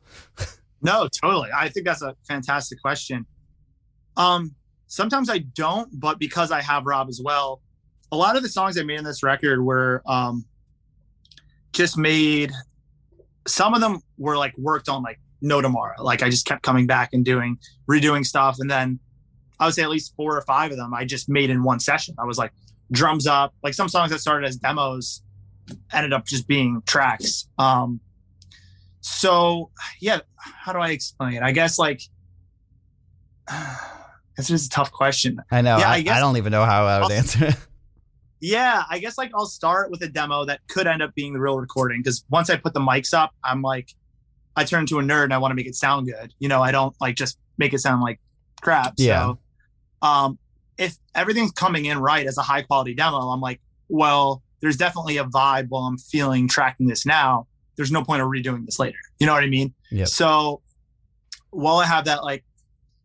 No, 0.83 1.09
totally. 1.09 1.49
I 1.55 1.69
think 1.71 1.87
that's 1.87 2.03
a 2.03 2.15
fantastic 2.29 2.81
question. 2.81 3.27
Um, 4.17 4.55
sometimes 4.87 5.31
I 5.31 5.39
don't, 5.39 5.89
but 5.99 6.19
because 6.19 6.51
I 6.51 6.61
have 6.61 6.87
Rob 6.87 7.09
as 7.09 7.21
well, 7.23 7.61
a 8.13 8.17
lot 8.17 8.37
of 8.37 8.43
the 8.43 8.49
songs 8.49 8.79
I 8.79 8.83
made 8.83 8.99
in 8.99 9.05
this 9.05 9.23
record 9.23 9.63
were 9.63 10.03
um 10.07 10.45
just 11.73 11.99
made 11.99 12.53
some 13.47 13.75
of 13.75 13.81
them 13.81 14.01
were 14.17 14.37
like 14.37 14.57
worked 14.57 14.89
on 14.89 15.03
like 15.03 15.19
no 15.43 15.61
tomorrow. 15.61 16.03
Like 16.03 16.23
I 16.23 16.31
just 16.31 16.47
kept 16.47 16.63
coming 16.63 16.87
back 16.87 17.11
and 17.13 17.25
doing 17.25 17.59
redoing 17.91 18.25
stuff. 18.25 18.59
And 18.61 18.71
then 18.71 18.99
I 19.59 19.67
would 19.67 19.75
say 19.75 19.83
at 19.83 19.91
least 19.91 20.15
four 20.17 20.37
or 20.37 20.43
five 20.43 20.71
of 20.71 20.77
them 20.77 20.95
I 20.95 21.05
just 21.05 21.29
made 21.29 21.51
in 21.51 21.63
one 21.63 21.81
session. 21.81 22.15
I 22.19 22.25
was 22.25 22.39
like 22.39 22.53
drums 22.93 23.27
up, 23.27 23.55
like 23.63 23.75
some 23.75 23.89
songs 23.89 24.11
that 24.13 24.21
started 24.21 24.47
as 24.47 24.57
demos 24.57 25.23
ended 25.93 26.13
up 26.13 26.25
just 26.27 26.47
being 26.47 26.83
tracks. 26.87 27.49
Um 27.59 28.01
so 29.01 29.71
yeah, 30.01 30.21
how 30.37 30.73
do 30.73 30.79
I 30.79 30.91
explain? 30.91 31.43
I 31.43 31.53
guess 31.53 31.79
like 31.79 32.01
this 34.37 34.51
is 34.51 34.67
a 34.67 34.71
tough 34.71 34.93
question. 34.93 35.41
I 35.51 35.61
know. 35.63 35.79
Yeah, 35.79 35.89
I, 35.89 35.95
I 35.95 36.01
guess- 36.03 36.17
I 36.17 36.21
don't 36.21 36.37
even 36.37 36.53
know 36.53 36.65
how 36.65 36.85
I 36.87 36.99
would 37.01 37.05
I'll- 37.05 37.13
answer 37.13 37.47
it. 37.47 37.57
Yeah, 38.41 38.83
I 38.91 38.99
guess 38.99 39.17
like 39.17 39.31
I'll 39.35 39.47
start 39.47 39.91
with 39.91 40.03
a 40.03 40.09
demo 40.09 40.45
that 40.45 40.61
could 40.69 40.87
end 40.87 41.01
up 41.01 41.15
being 41.15 41.33
the 41.33 41.41
real 41.41 41.57
recording 41.59 42.01
because 42.03 42.27
once 42.29 42.51
I 42.51 42.57
put 42.57 42.75
the 42.75 42.81
mics 42.81 43.15
up, 43.15 43.31
I'm 43.43 43.63
like, 43.63 43.95
I 44.55 44.65
turn 44.65 44.81
into 44.81 44.99
a 44.99 45.03
nerd 45.03 45.25
and 45.25 45.33
I 45.33 45.39
want 45.39 45.53
to 45.53 45.55
make 45.55 45.67
it 45.67 45.75
sound 45.75 46.07
good. 46.09 46.35
You 46.41 46.49
know, 46.51 46.61
I 46.63 46.71
don't 46.71 46.95
like 47.01 47.17
just 47.17 47.39
make 47.57 47.73
it 47.73 47.79
sound 47.79 48.03
like 48.03 48.21
crap. 48.61 48.95
Yeah. 48.99 49.21
So, 49.23 49.39
um, 50.07 50.39
if 50.77 50.99
everything's 51.15 51.53
coming 51.53 51.87
in 51.87 51.99
right 51.99 52.27
as 52.27 52.37
a 52.37 52.43
high 52.43 52.61
quality 52.61 52.93
demo, 52.95 53.17
I'm 53.17 53.41
like, 53.41 53.63
well, 53.89 54.43
there's 54.61 54.77
definitely 54.77 55.17
a 55.17 55.25
vibe 55.25 55.69
while 55.71 55.85
I'm 55.85 55.97
feeling 55.97 56.47
tracking 56.47 56.87
this 56.87 57.07
now. 57.07 57.47
There's 57.77 57.93
no 57.93 58.05
point 58.05 58.21
of 58.21 58.29
redoing 58.29 58.67
this 58.67 58.79
later. 58.79 58.99
You 59.21 59.27
know 59.27 59.33
what 59.33 59.45
I 59.45 59.49
mean? 59.49 59.73
Yeah. 59.91 60.05
So 60.05 60.61
while 61.49 61.77
I 61.77 61.87
have 61.87 62.05
that 62.05 62.25
like 62.25 62.45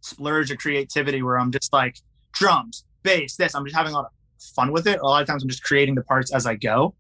splurge 0.02 0.52
of 0.52 0.58
creativity 0.58 1.22
where 1.22 1.40
I'm 1.40 1.52
just 1.52 1.72
like 1.74 1.98
drums, 2.34 2.86
bass, 3.04 3.36
this, 3.36 3.56
I'm 3.56 3.66
just 3.66 3.76
having 3.76 3.94
a 3.94 3.96
lot 3.96 4.06
of 4.06 4.12
fun 4.56 4.72
with 4.72 4.88
it. 4.88 5.00
A 5.00 5.06
lot 5.06 5.22
of 5.22 5.28
times 5.28 5.44
I'm 5.44 5.50
just 5.50 5.64
creating 5.64 5.96
the 5.96 6.04
parts 6.04 6.34
as 6.34 6.46
I 6.46 6.56
go. 6.56 6.96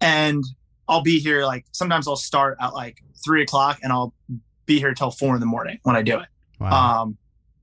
And 0.00 0.44
I'll 0.88 1.02
be 1.02 1.18
here 1.18 1.44
like 1.44 1.64
sometimes 1.72 2.06
I'll 2.06 2.16
start 2.16 2.58
at 2.60 2.74
like 2.74 3.02
three 3.24 3.42
o'clock 3.42 3.78
and 3.82 3.92
I'll 3.92 4.14
be 4.66 4.78
here 4.78 4.94
till 4.94 5.10
four 5.10 5.34
in 5.34 5.40
the 5.40 5.46
morning 5.46 5.78
when 5.82 5.96
I 5.96 6.02
do 6.02 6.18
it. 6.18 6.28
Wow. 6.60 7.02
Um, 7.02 7.16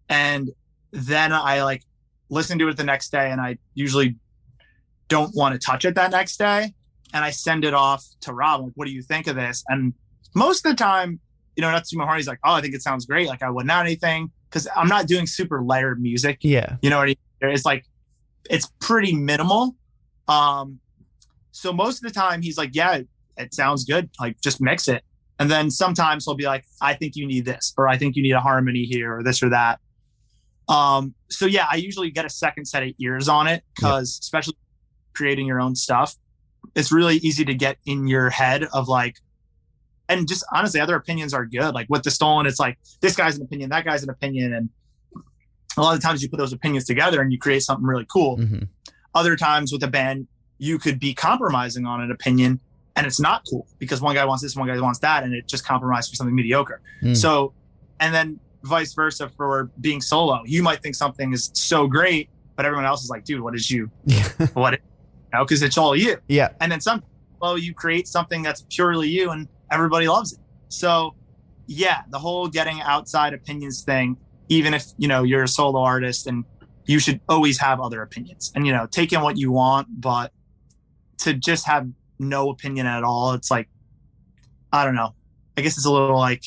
and 0.10 0.50
then 0.91 1.34
I 1.34 1.63
like 1.63 1.84
listen 2.29 2.60
to 2.60 2.67
it 2.67 2.77
the 2.77 2.84
next 2.84 3.12
day, 3.12 3.32
and 3.32 3.39
I 3.39 3.58
usually 3.74 4.15
don't 5.08 5.36
want 5.36 5.53
to 5.53 5.65
touch 5.65 5.86
it 5.86 5.96
that 5.96 6.12
next 6.12 6.38
day. 6.38 6.74
And 7.13 7.24
I 7.24 7.29
send 7.29 7.63
it 7.63 7.74
off 7.74 8.03
to 8.22 8.34
Rob. 8.34 8.62
Like, 8.62 8.72
what 8.75 8.88
do 8.88 8.91
you 8.91 9.03
think 9.03 9.27
of 9.27 9.36
this? 9.36 9.63
And 9.67 9.93
most 10.34 10.65
of 10.65 10.72
the 10.72 10.75
time, 10.75 11.20
you 11.55 11.62
know, 11.62 11.72
much. 11.72 11.88
He's 12.17 12.27
like, 12.27 12.39
oh, 12.43 12.53
I 12.53 12.62
think 12.62 12.74
it 12.74 12.82
sounds 12.82 13.05
great. 13.05 13.27
Like, 13.27 13.43
I 13.43 13.51
wouldn't 13.51 13.72
add 13.72 13.86
anything 13.86 14.32
because 14.54 14.68
I'm 14.76 14.88
not 14.88 15.08
doing 15.08 15.26
super 15.26 15.64
layered 15.64 16.00
music. 16.00 16.38
yeah. 16.42 16.76
You 16.84 16.92
know 16.92 16.98
what 16.98 17.04
I 17.04 17.16
mean? 17.42 17.54
It's 17.54 17.66
like 17.66 17.86
it's 18.50 18.72
pretty 18.80 19.16
minimal. 19.16 19.76
Um, 20.28 20.80
so 21.52 21.74
most 21.74 22.04
of 22.04 22.14
the 22.14 22.20
time 22.20 22.42
he's 22.42 22.58
like, 22.58 22.72
yeah, 22.74 22.96
it, 22.98 23.08
it 23.38 23.54
sounds 23.54 23.84
good. 23.84 24.10
Like 24.20 24.40
just 24.42 24.62
mix 24.62 24.88
it. 24.88 25.04
And 25.40 25.50
then 25.50 25.72
sometimes 25.72 26.26
he'll 26.26 26.36
be 26.36 26.46
like, 26.46 26.66
I 26.82 26.94
think 26.94 27.16
you 27.16 27.26
need 27.26 27.46
this, 27.46 27.74
or 27.78 27.88
I 27.88 27.98
think 27.98 28.16
you 28.16 28.22
need 28.22 28.34
a 28.34 28.40
harmony 28.40 28.84
here, 28.84 29.18
or 29.18 29.24
this 29.24 29.42
or 29.42 29.50
that. 29.50 29.80
Um, 30.70 31.16
so 31.30 31.48
yeah, 31.48 31.66
I 31.70 31.78
usually 31.78 32.12
get 32.12 32.26
a 32.26 32.30
second 32.30 32.66
set 32.66 32.84
of 32.84 32.90
ears 33.00 33.28
on 33.28 33.48
it 33.48 33.64
because 33.76 34.20
especially 34.22 34.56
creating 35.14 35.48
your 35.48 35.60
own 35.60 35.76
stuff, 35.76 36.16
it's 36.76 36.92
really 36.92 37.18
easy 37.18 37.44
to 37.46 37.56
get 37.56 37.78
in 37.86 38.08
your 38.08 38.30
head 38.30 38.66
of 38.72 38.88
like, 38.88 39.18
and 40.10 40.28
just 40.28 40.44
honestly, 40.54 40.80
other 40.80 40.96
opinions 40.96 41.34
are 41.34 41.46
good. 41.46 41.74
Like 41.74 41.88
with 41.90 42.04
the 42.04 42.12
stolen, 42.12 42.46
it's 42.46 42.60
like 42.60 42.78
this 43.02 43.16
guy's 43.16 43.38
an 43.38 43.44
opinion, 43.44 43.70
that 43.70 43.86
guy's 43.86 44.04
an 44.04 44.10
opinion, 44.10 44.54
and 44.54 44.70
a 45.78 45.82
lot 45.82 45.96
of 45.96 46.02
times 46.02 46.22
you 46.22 46.30
put 46.30 46.38
those 46.38 46.54
opinions 46.54 46.86
together 46.86 47.22
and 47.22 47.32
you 47.32 47.40
create 47.40 47.64
something 47.64 47.86
really 47.86 48.06
cool. 48.12 48.38
hmm 48.38 48.64
Other 49.16 49.36
times 49.36 49.72
with 49.72 49.84
a 49.84 49.88
band, 49.88 50.28
you 50.58 50.78
could 50.78 51.00
be 51.00 51.14
compromising 51.14 51.86
on 51.86 52.02
an 52.02 52.12
opinion 52.12 52.60
and 52.96 53.08
it's 53.08 53.20
not 53.20 53.44
cool 53.50 53.68
because 53.80 54.02
one 54.02 54.16
guy 54.16 54.26
wants 54.26 54.44
this, 54.44 54.56
one 54.56 54.68
guy 54.68 54.80
wants 54.80 55.00
that, 55.00 55.24
and 55.24 55.34
it 55.34 55.48
just 55.48 55.66
compromised 55.66 56.10
for 56.12 56.16
something 56.16 56.36
mediocre. 56.36 56.80
Mm. 57.02 57.18
So, 57.18 57.54
and 58.00 58.14
then 58.14 58.40
vice 58.64 58.94
versa 58.94 59.30
for 59.36 59.72
being 59.82 60.00
solo. 60.00 60.42
You 60.46 60.62
might 60.64 60.82
think 60.82 60.96
something 60.96 61.34
is 61.34 61.50
so 61.54 61.88
great, 61.88 62.30
but 62.56 62.66
everyone 62.66 62.86
else 62.86 63.04
is 63.04 63.10
like, 63.10 63.26
dude, 63.26 63.42
what 63.42 63.56
is 63.56 63.70
you? 63.70 63.90
What? 64.54 64.74
You 64.74 65.40
know, 65.40 65.46
because 65.46 65.64
it's 65.64 65.78
all 65.80 65.96
you. 65.96 66.18
yeah. 66.28 66.50
And 66.62 66.72
then 66.72 66.80
some, 66.80 67.04
well, 67.42 67.58
you 67.58 67.74
create 67.74 68.08
something 68.08 68.44
that's 68.44 68.64
purely 68.70 69.10
you 69.10 69.32
and 69.32 69.48
everybody 69.74 70.08
loves 70.08 70.34
it. 70.34 70.39
So, 70.70 71.15
yeah, 71.68 72.01
the 72.10 72.20
whole 72.20 72.48
getting 72.48 72.82
outside 72.82 73.34
opinions 73.34 73.84
thing, 73.84 74.18
even 74.50 74.74
if, 74.74 74.86
you 74.98 75.08
know, 75.08 75.24
you're 75.24 75.44
a 75.44 75.48
solo 75.48 75.82
artist 75.82 76.27
and 76.27 76.46
you 76.86 77.00
should 77.00 77.20
always 77.30 77.60
have 77.60 77.80
other 77.80 78.01
opinions 78.01 78.51
and, 78.56 78.68
you 78.68 78.74
know, 78.74 78.88
take 78.88 79.13
in 79.13 79.22
what 79.22 79.38
you 79.38 79.51
want, 79.51 79.88
but 80.01 80.32
to 81.20 81.34
just 81.34 81.65
have 81.65 81.88
no 82.20 82.50
opinion 82.50 82.86
at 82.86 83.03
all, 83.03 83.34
it's 83.34 83.50
like, 83.50 83.70
I 84.72 84.84
don't 84.84 84.96
know. 84.96 85.15
I 85.56 85.62
guess 85.62 85.77
it's 85.77 85.86
a 85.86 85.92
little 85.92 86.18
like 86.18 86.44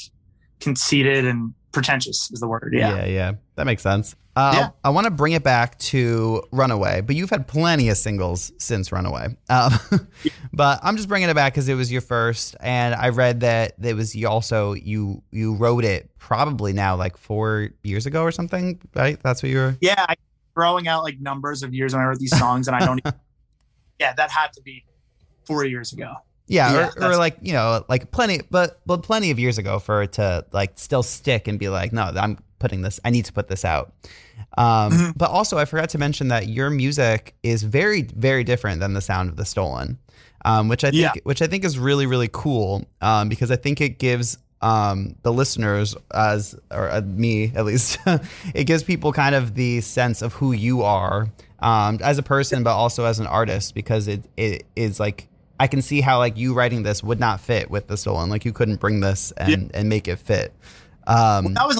conceited 0.61 1.25
and 1.25 1.55
pretentious 1.73 2.31
is 2.31 2.41
the 2.41 2.49
word. 2.49 2.75
Yeah. 2.77 2.97
Yeah, 2.97 3.07
yeah. 3.07 3.33
That 3.57 3.67
makes 3.67 3.83
sense. 3.83 4.15
Uh, 4.37 4.53
Yeah. 4.55 4.69
I 4.85 4.91
want 4.91 5.07
to 5.07 5.11
bring 5.11 5.33
it 5.33 5.43
back 5.43 5.79
to 5.79 6.43
Runaway, 6.53 7.01
but 7.01 7.17
you've 7.17 7.31
had 7.31 7.49
plenty 7.49 7.89
of 7.89 7.97
singles 7.97 8.53
since 8.59 8.93
Runaway. 8.93 9.37
Um, 9.49 9.73
but 10.53 10.79
I'm 10.83 10.97
just 10.97 11.09
bringing 11.09 11.29
it 11.29 11.35
back 11.35 11.55
because 11.55 11.69
it 11.69 11.75
was 11.75 11.91
your 11.91 12.03
first, 12.03 12.55
and 12.61 12.95
I 12.95 13.09
read 13.09 13.41
that 13.41 13.73
it 13.83 13.95
was 13.95 14.15
you 14.15 14.29
also 14.29 14.75
you 14.75 15.23
you 15.31 15.55
wrote 15.55 15.85
it 15.85 16.11
probably 16.19 16.73
now 16.73 16.97
like 16.97 17.17
four 17.17 17.71
years 17.83 18.07
ago 18.07 18.23
or 18.23 18.31
something, 18.31 18.81
right? 18.95 19.19
That's 19.23 19.43
what 19.43 19.51
you 19.51 19.57
were. 19.59 19.77
Yeah. 19.81 20.05
I 20.07 20.15
throwing 20.57 20.89
out 20.89 21.03
like 21.05 21.21
numbers 21.21 21.63
of 21.63 21.75
years 21.75 21.93
when 21.93 22.03
I 22.03 22.07
wrote 22.07 22.19
these 22.19 22.37
songs 22.37 22.67
and 22.67 22.75
I 22.75 22.85
don't, 22.85 22.99
even, 23.05 23.13
yeah, 24.01 24.15
that 24.15 24.31
had 24.31 24.53
to 24.55 24.63
be 24.63 24.85
four 25.45 25.65
years 25.65 25.93
ago. 25.93 26.15
Yeah, 26.49 26.73
Yeah, 26.73 26.91
or, 26.97 27.13
or 27.13 27.17
like 27.17 27.37
you 27.43 27.53
know, 27.53 27.85
like 27.89 28.11
plenty, 28.11 28.41
but 28.51 28.81
but 28.87 29.03
plenty 29.03 29.31
of 29.31 29.39
years 29.39 29.59
ago 29.59 29.79
for 29.79 30.03
it 30.03 30.13
to 30.13 30.47
like 30.53 30.79
still 30.79 31.03
stick 31.03 31.49
and 31.49 31.59
be 31.59 31.69
like, 31.69 31.93
no, 31.93 32.03
I'm 32.05 32.39
putting 32.59 32.83
this. 32.83 32.99
I 33.05 33.11
need 33.11 33.25
to 33.27 33.33
put 33.33 33.49
this 33.49 33.65
out. 33.65 33.93
Um, 34.59 34.93
Mhm. 34.93 35.13
But 35.17 35.31
also, 35.31 35.59
I 35.59 35.65
forgot 35.65 35.89
to 35.91 35.99
mention 35.99 36.29
that 36.29 36.49
your 36.49 36.71
music 36.71 37.35
is 37.43 37.63
very 37.63 38.03
very 38.03 38.45
different 38.45 38.81
than 38.81 38.93
the 38.95 39.01
sound 39.01 39.29
of 39.31 39.37
the 39.37 39.45
stolen, 39.45 39.99
um, 40.45 40.69
which 40.69 40.85
I 40.85 40.91
think 40.91 41.01
Yeah. 41.03 41.13
which 41.25 41.43
I 41.43 41.47
think 41.47 41.65
is 41.65 41.79
really 41.79 42.07
really 42.07 42.29
cool 42.33 42.85
um, 43.01 43.29
because 43.29 43.51
I 43.51 43.57
think 43.57 43.81
it 43.81 43.99
gives 43.99 44.39
um, 44.63 45.15
the 45.23 45.33
listeners 45.33 45.95
as 46.15 46.55
or 46.71 46.91
uh, 46.91 47.03
me 47.03 47.53
at 47.55 47.65
least 47.67 47.99
it 48.55 48.65
gives 48.65 48.83
people 48.83 49.13
kind 49.13 49.35
of 49.35 49.55
the 49.55 49.83
sense 49.83 50.23
of 50.23 50.33
who 50.33 50.53
you 50.53 50.83
are 50.83 51.29
um, 51.61 51.99
as 52.03 52.17
a 52.19 52.23
person 52.23 52.63
but 52.63 52.75
also 52.75 53.05
as 53.05 53.19
an 53.19 53.27
artist 53.27 53.75
because 53.75 54.09
it 54.09 54.25
it 54.39 54.65
is 54.75 54.99
like 54.99 55.29
I 55.61 55.67
can 55.67 55.83
see 55.83 56.01
how 56.01 56.19
like 56.19 56.37
you 56.39 56.55
writing 56.55 56.83
this 56.85 57.03
would 57.03 57.21
not 57.21 57.41
fit 57.41 57.71
with 57.71 57.87
the 57.89 57.97
stolen 57.99 58.31
like 58.31 58.45
you 58.47 58.53
couldn't 58.53 58.81
bring 58.81 59.01
this 59.01 59.31
and 59.37 59.71
and 59.75 59.89
make 59.91 60.09
it 60.09 60.17
fit 60.19 60.55
um, 61.07 61.53
that 61.55 61.67
was 61.69 61.79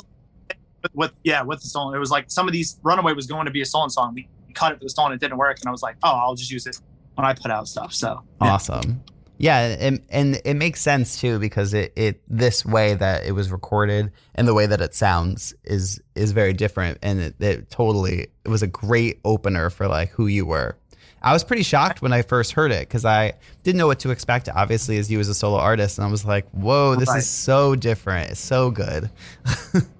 with 0.95 1.13
yeah 1.25 1.43
with 1.43 1.61
the 1.61 1.69
stolen. 1.69 1.95
It 1.95 1.99
was 1.99 2.11
like 2.11 2.27
some 2.31 2.47
of 2.47 2.53
these 2.53 2.79
Runaway 2.83 3.13
was 3.13 3.27
going 3.27 3.47
to 3.47 3.51
be 3.53 3.63
a 3.63 3.67
stolen 3.67 3.91
song. 3.91 4.15
We 4.15 4.29
cut 4.55 4.73
it 4.73 4.79
for 4.79 4.85
the 4.85 4.91
stolen. 4.91 5.13
It 5.13 5.21
didn't 5.21 5.39
work, 5.39 5.59
and 5.61 5.69
I 5.69 5.71
was 5.71 5.83
like, 5.83 5.97
oh, 6.03 6.11
I'll 6.11 6.35
just 6.35 6.51
use 6.51 6.67
it 6.67 6.81
when 7.15 7.25
I 7.27 7.35
put 7.35 7.51
out 7.51 7.69
stuff. 7.69 7.93
So 7.93 8.23
yeah. 8.43 8.53
Awesome. 8.53 9.03
Yeah, 9.39 9.77
and 9.79 10.03
and 10.09 10.41
it 10.47 10.55
makes 10.55 10.81
sense 10.81 11.21
too 11.21 11.39
because 11.39 11.75
it, 11.75 11.93
it 11.95 12.23
this 12.27 12.65
way 12.65 12.95
that 12.95 13.27
it 13.27 13.33
was 13.33 13.53
recorded 13.53 14.11
and 14.35 14.49
the 14.49 14.55
way 14.55 14.65
that 14.65 14.81
it 14.81 14.95
sounds 14.95 15.53
is 15.65 16.01
is 16.15 16.33
very 16.33 16.55
different 16.55 16.97
and 17.03 17.21
it, 17.21 17.35
it 17.39 17.71
totally 17.71 18.29
it 18.45 18.49
was 18.49 18.63
a 18.63 18.67
great 18.67 19.21
opener 19.27 19.69
for 19.69 19.89
like 19.89 20.09
who 20.09 20.27
you 20.27 20.47
were. 20.47 20.79
I 21.23 21.35
was 21.35 21.45
pretty 21.45 21.65
shocked 21.65 22.01
when 22.01 22.15
I 22.15 22.23
first 22.23 22.53
heard 22.53 22.71
it 22.73 22.89
because 22.89 23.05
I 23.05 23.35
didn't 23.63 23.77
know 23.79 23.87
what 23.89 23.99
to 24.01 24.11
expect. 24.11 24.49
Obviously, 24.49 24.97
as 24.97 25.11
you 25.11 25.21
as 25.21 25.29
a 25.29 25.35
solo 25.35 25.59
artist, 25.59 25.99
and 25.99 26.07
I 26.07 26.11
was 26.11 26.25
like, 26.25 26.49
"Whoa, 26.51 26.95
this 26.95 27.09
Right. 27.09 27.19
is 27.19 27.29
so 27.29 27.75
different. 27.75 28.31
It's 28.31 28.41
so 28.41 28.71
good." 28.71 29.11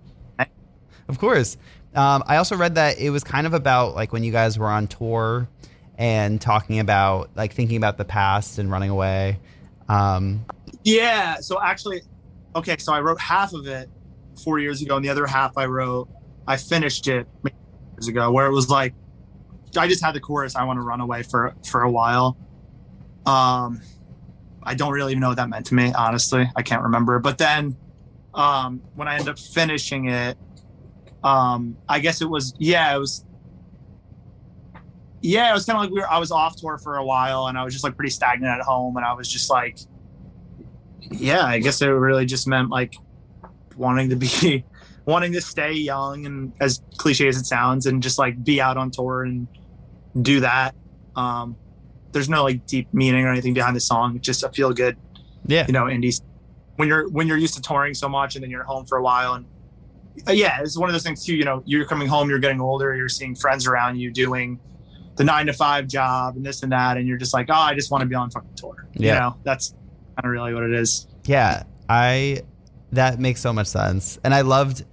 of 1.09 1.19
course. 1.19 1.57
Um, 1.95 2.23
I 2.27 2.37
also 2.37 2.57
read 2.57 2.75
that 2.75 2.99
it 2.99 3.11
was 3.11 3.25
kind 3.25 3.47
of 3.47 3.55
about 3.55 3.95
like 3.95 4.13
when 4.13 4.23
you 4.23 4.33
guys 4.33 4.59
were 4.59 4.69
on 4.69 4.87
tour 4.87 5.49
and 5.99 6.41
talking 6.41 6.79
about 6.79 7.31
like 7.37 7.55
thinking 7.55 7.77
about 7.77 7.97
the 7.97 8.05
past 8.05 8.59
and 8.59 8.71
running 8.71 8.91
away. 8.91 9.39
Um, 9.89 10.45
Yeah. 10.85 11.37
So 11.37 11.61
actually, 11.63 12.03
okay. 12.55 12.77
So 12.79 12.93
I 12.93 13.01
wrote 13.01 13.21
half 13.21 13.53
of 13.55 13.67
it 13.67 13.89
four 14.45 14.59
years 14.59 14.83
ago, 14.83 14.97
and 14.97 15.05
the 15.05 15.09
other 15.09 15.27
half 15.27 15.57
I 15.57 15.67
wrote, 15.67 16.09
I 16.47 16.57
finished 16.57 17.09
it 17.09 17.27
years 17.95 18.09
ago, 18.09 18.31
where 18.31 18.47
it 18.47 18.53
was 18.53 18.69
like, 18.69 18.95
I 19.77 19.89
just 19.89 20.03
had 20.03 20.15
the 20.15 20.21
chorus. 20.21 20.55
I 20.57 20.65
want 20.65 20.79
to 20.79 20.83
run 20.83 21.01
away 21.01 21.23
for 21.23 21.55
for 21.65 21.83
a 21.83 21.91
while. 21.91 22.37
Um, 23.25 23.81
I 24.63 24.75
don't 24.75 24.93
really 24.93 25.13
even 25.13 25.21
know 25.21 25.29
what 25.29 25.37
that 25.37 25.49
meant 25.49 25.67
to 25.67 25.75
me. 25.75 25.93
Honestly, 25.93 26.49
I 26.55 26.63
can't 26.63 26.83
remember. 26.83 27.19
But 27.19 27.39
then, 27.39 27.77
um, 28.35 28.83
when 28.95 29.09
I 29.09 29.15
ended 29.15 29.29
up 29.29 29.39
finishing 29.39 30.09
it, 30.09 30.37
um, 31.27 31.77
I 31.89 31.99
guess 31.99 32.23
it 32.23 32.31
was 32.31 32.55
yeah, 32.59 32.95
it 32.95 32.99
was. 32.99 33.25
Yeah, 35.23 35.51
it 35.51 35.55
was 35.55 35.65
kind 35.65 35.77
of 35.77 35.83
like 35.83 35.91
we 35.91 35.99
were. 35.99 36.09
I 36.09 36.19
was 36.19 36.31
off 36.31 36.55
tour 36.55 36.79
for 36.79 36.99
a 36.99 37.05
while, 37.05 37.49
and 37.49 37.59
I 37.59 37.65
was 37.65 37.75
just 37.75 37.83
like 37.83 37.97
pretty 37.97 38.13
stagnant 38.13 38.61
at 38.61 38.65
home, 38.65 38.97
and 38.97 39.05
I 39.05 39.13
was 39.13 39.29
just 39.29 39.51
like, 39.51 39.79
yeah, 41.11 41.45
I 41.45 41.59
guess 41.59 41.83
it 41.83 41.89
really 41.89 42.27
just 42.27 42.47
meant 42.47 42.71
like 42.71 42.95
wanting 43.77 44.09
to 44.11 44.17
be 44.17 44.65
wanting 45.05 45.33
to 45.33 45.41
stay 45.41 45.73
young 45.73 46.27
and 46.27 46.53
as 46.61 46.81
cliche 46.97 47.27
as 47.27 47.37
it 47.37 47.45
sounds 47.45 47.87
and 47.87 48.03
just 48.03 48.19
like 48.19 48.43
be 48.45 48.61
out 48.61 48.77
on 48.77 48.93
tour 48.93 49.25
and 49.25 49.49
do 50.23 50.41
that. 50.41 50.77
Um 51.17 51.57
there's 52.13 52.29
no 52.29 52.45
like 52.45 52.65
deep 52.67 52.89
meaning 52.95 53.25
or 53.25 53.31
anything 53.31 53.53
behind 53.53 53.75
the 53.75 53.81
song. 53.81 54.17
It's 54.17 54.25
just 54.25 54.43
a 54.43 54.49
feel 54.51 54.73
good, 54.73 54.97
yeah, 55.45 55.67
you 55.67 55.73
know, 55.73 55.85
indie 55.85 56.21
when 56.77 56.89
you're 56.89 57.09
when 57.11 57.27
you're 57.27 57.37
used 57.37 57.55
to 57.55 57.61
touring 57.61 57.95
so 57.95 58.09
much 58.09 58.37
and 58.37 58.43
then 58.43 58.51
you're 58.51 58.65
home 58.65 58.87
for 58.87 58.97
a 58.97 59.03
while 59.03 59.35
and 59.35 59.47
yeah, 60.29 60.61
it's 60.61 60.77
one 60.77 60.89
of 60.89 60.95
those 60.95 61.03
things 61.03 61.25
too, 61.25 61.35
you 61.35 61.45
know, 61.45 61.63
you're 61.67 61.87
coming 61.87 62.09
home, 62.09 62.29
you're 62.31 62.39
getting 62.39 62.61
older, 62.61 62.95
you're 62.95 63.09
seeing 63.09 63.35
friends 63.35 63.67
around 63.67 63.99
you 63.99 64.11
doing 64.11 64.59
the 65.17 65.25
nine 65.25 65.47
to 65.47 65.53
five 65.53 65.87
job 65.87 66.37
and 66.37 66.45
this 66.45 66.63
and 66.63 66.73
that, 66.73 66.97
and 66.97 67.07
you're 67.07 67.17
just 67.17 67.33
like, 67.35 67.47
oh, 67.49 67.55
I 67.55 67.75
just 67.75 67.91
want 67.91 68.03
to 68.03 68.07
be 68.07 68.15
on 68.15 68.31
fucking 68.31 68.55
tour. 68.55 68.87
Yeah. 68.95 69.15
You 69.15 69.21
know, 69.21 69.37
that's 69.45 69.71
kind 70.17 70.25
of 70.25 70.31
really 70.31 70.55
what 70.55 70.63
it 70.65 70.73
is. 70.73 71.07
yeah. 71.25 71.65
I 71.89 72.43
that 72.93 73.21
makes 73.21 73.41
so 73.41 73.53
much 73.53 73.69
sense, 73.69 74.19
and 74.25 74.35
I 74.35 74.41
loved 74.41 74.85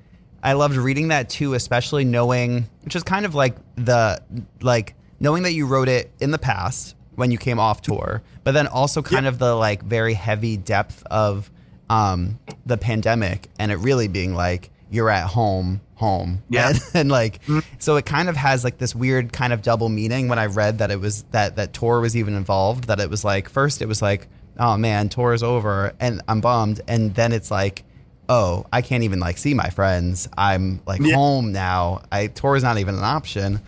I 0.44 0.54
loved 0.54 0.76
reading 0.76 1.08
that 1.08 1.30
too, 1.30 1.56
especially 1.56 2.06
knowing 2.06 2.70
which 2.84 2.96
is 2.96 3.02
kind 3.02 3.26
of 3.26 3.34
like 3.34 3.56
the 3.76 4.22
like 4.62 4.96
knowing 5.20 5.44
that 5.44 5.54
you 5.54 5.66
wrote 5.66 5.90
it 5.90 6.12
in 6.20 6.30
the 6.30 6.38
past 6.38 6.96
when 7.16 7.32
you 7.32 7.38
came 7.38 7.60
off 7.60 7.82
tour, 7.82 8.22
but 8.44 8.52
then 8.52 8.68
also 8.68 9.02
kind 9.02 9.26
of 9.26 9.40
the 9.40 9.56
like 9.56 9.84
very 9.84 10.14
heavy 10.14 10.56
depth 10.56 11.04
of 11.10 11.50
um 11.90 12.38
the 12.66 12.78
pandemic 12.78 13.50
and 13.58 13.72
it 13.72 13.78
really 13.78 14.08
being 14.08 14.36
like 14.36 14.70
you're 14.94 15.10
at 15.10 15.28
home 15.28 15.82
home 15.96 16.44
Yeah. 16.50 16.70
and, 16.70 16.82
and 16.94 17.10
like 17.12 17.44
Mhm. 17.46 17.64
so 17.80 17.96
it 17.96 18.06
kind 18.06 18.30
of 18.30 18.36
has 18.36 18.64
like 18.64 18.78
this 18.78 18.94
weird 18.96 19.34
kind 19.34 19.52
of 19.54 19.62
double 19.62 19.90
meaning 19.90 20.28
when 20.28 20.40
i 20.40 20.46
read 20.46 20.78
that 20.80 20.92
it 20.92 21.00
was 21.00 21.24
that 21.32 21.56
that 21.56 21.74
tour 21.74 22.00
was 22.02 22.16
even 22.16 22.36
involved 22.36 22.86
that 22.86 23.00
it 23.00 23.10
was 23.10 23.24
like 23.26 23.50
first 23.50 23.82
it 23.82 23.88
was 23.88 24.02
like 24.02 24.28
oh 24.60 24.78
man 24.78 25.10
tour 25.10 25.34
is 25.34 25.42
over 25.44 25.94
and 26.00 26.22
i'm 26.28 26.42
bummed 26.42 26.82
and 26.88 27.16
then 27.16 27.32
it's 27.32 27.50
like 27.50 27.84
oh 28.30 28.66
i 28.72 28.82
can't 28.82 29.04
even 29.04 29.20
like 29.20 29.38
see 29.38 29.54
my 29.54 29.70
friends 29.70 30.30
i'm 30.38 30.80
like 30.86 31.02
Yeah. 31.02 31.16
home 31.16 31.52
now 31.52 32.02
i 32.12 32.28
tour 32.28 32.56
is 32.56 32.64
not 32.64 32.78
even 32.78 32.96
an 32.96 33.04
option 33.04 33.60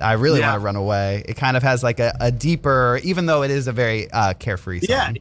i 0.00 0.12
really 0.14 0.40
Yeah. 0.40 0.50
want 0.50 0.60
to 0.60 0.64
run 0.64 0.76
away 0.76 1.22
it 1.28 1.34
kind 1.36 1.56
of 1.56 1.62
has 1.62 1.82
like 1.82 2.00
a, 2.00 2.14
a 2.20 2.30
deeper 2.32 3.00
even 3.04 3.26
though 3.26 3.42
it 3.42 3.50
is 3.50 3.68
a 3.68 3.72
very 3.72 4.10
uh, 4.10 4.34
carefree 4.34 4.80
song. 4.80 4.88
Yeah. 4.90 5.12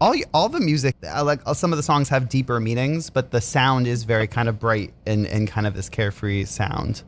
All 0.00 0.14
all 0.32 0.48
the 0.48 0.60
music 0.60 0.96
uh, 1.04 1.24
like 1.24 1.40
uh, 1.46 1.54
some 1.54 1.72
of 1.72 1.76
the 1.76 1.82
songs 1.82 2.08
have 2.08 2.28
deeper 2.28 2.58
meanings 2.60 3.10
but 3.10 3.30
the 3.30 3.40
sound 3.40 3.86
is 3.86 4.04
very 4.04 4.26
kind 4.26 4.48
of 4.48 4.58
bright 4.58 4.92
and 5.06 5.26
and 5.26 5.48
kind 5.48 5.66
of 5.66 5.74
this 5.74 5.88
carefree 5.88 6.44
sound 6.44 7.02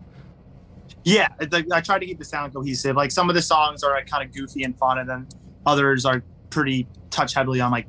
Yeah, 1.04 1.28
like, 1.52 1.70
I 1.72 1.80
try 1.80 2.00
to 2.00 2.06
keep 2.06 2.18
the 2.18 2.24
sound 2.24 2.52
cohesive. 2.52 2.96
Like 2.96 3.12
some 3.12 3.28
of 3.28 3.36
the 3.36 3.42
songs 3.42 3.84
are 3.84 3.92
like, 3.92 4.08
kind 4.08 4.24
of 4.28 4.34
goofy 4.34 4.64
and 4.64 4.76
fun, 4.76 4.98
and 4.98 5.08
then 5.08 5.28
others 5.64 6.04
are 6.04 6.24
pretty 6.50 6.88
touch 7.10 7.32
heavily 7.32 7.60
on 7.60 7.70
like 7.70 7.86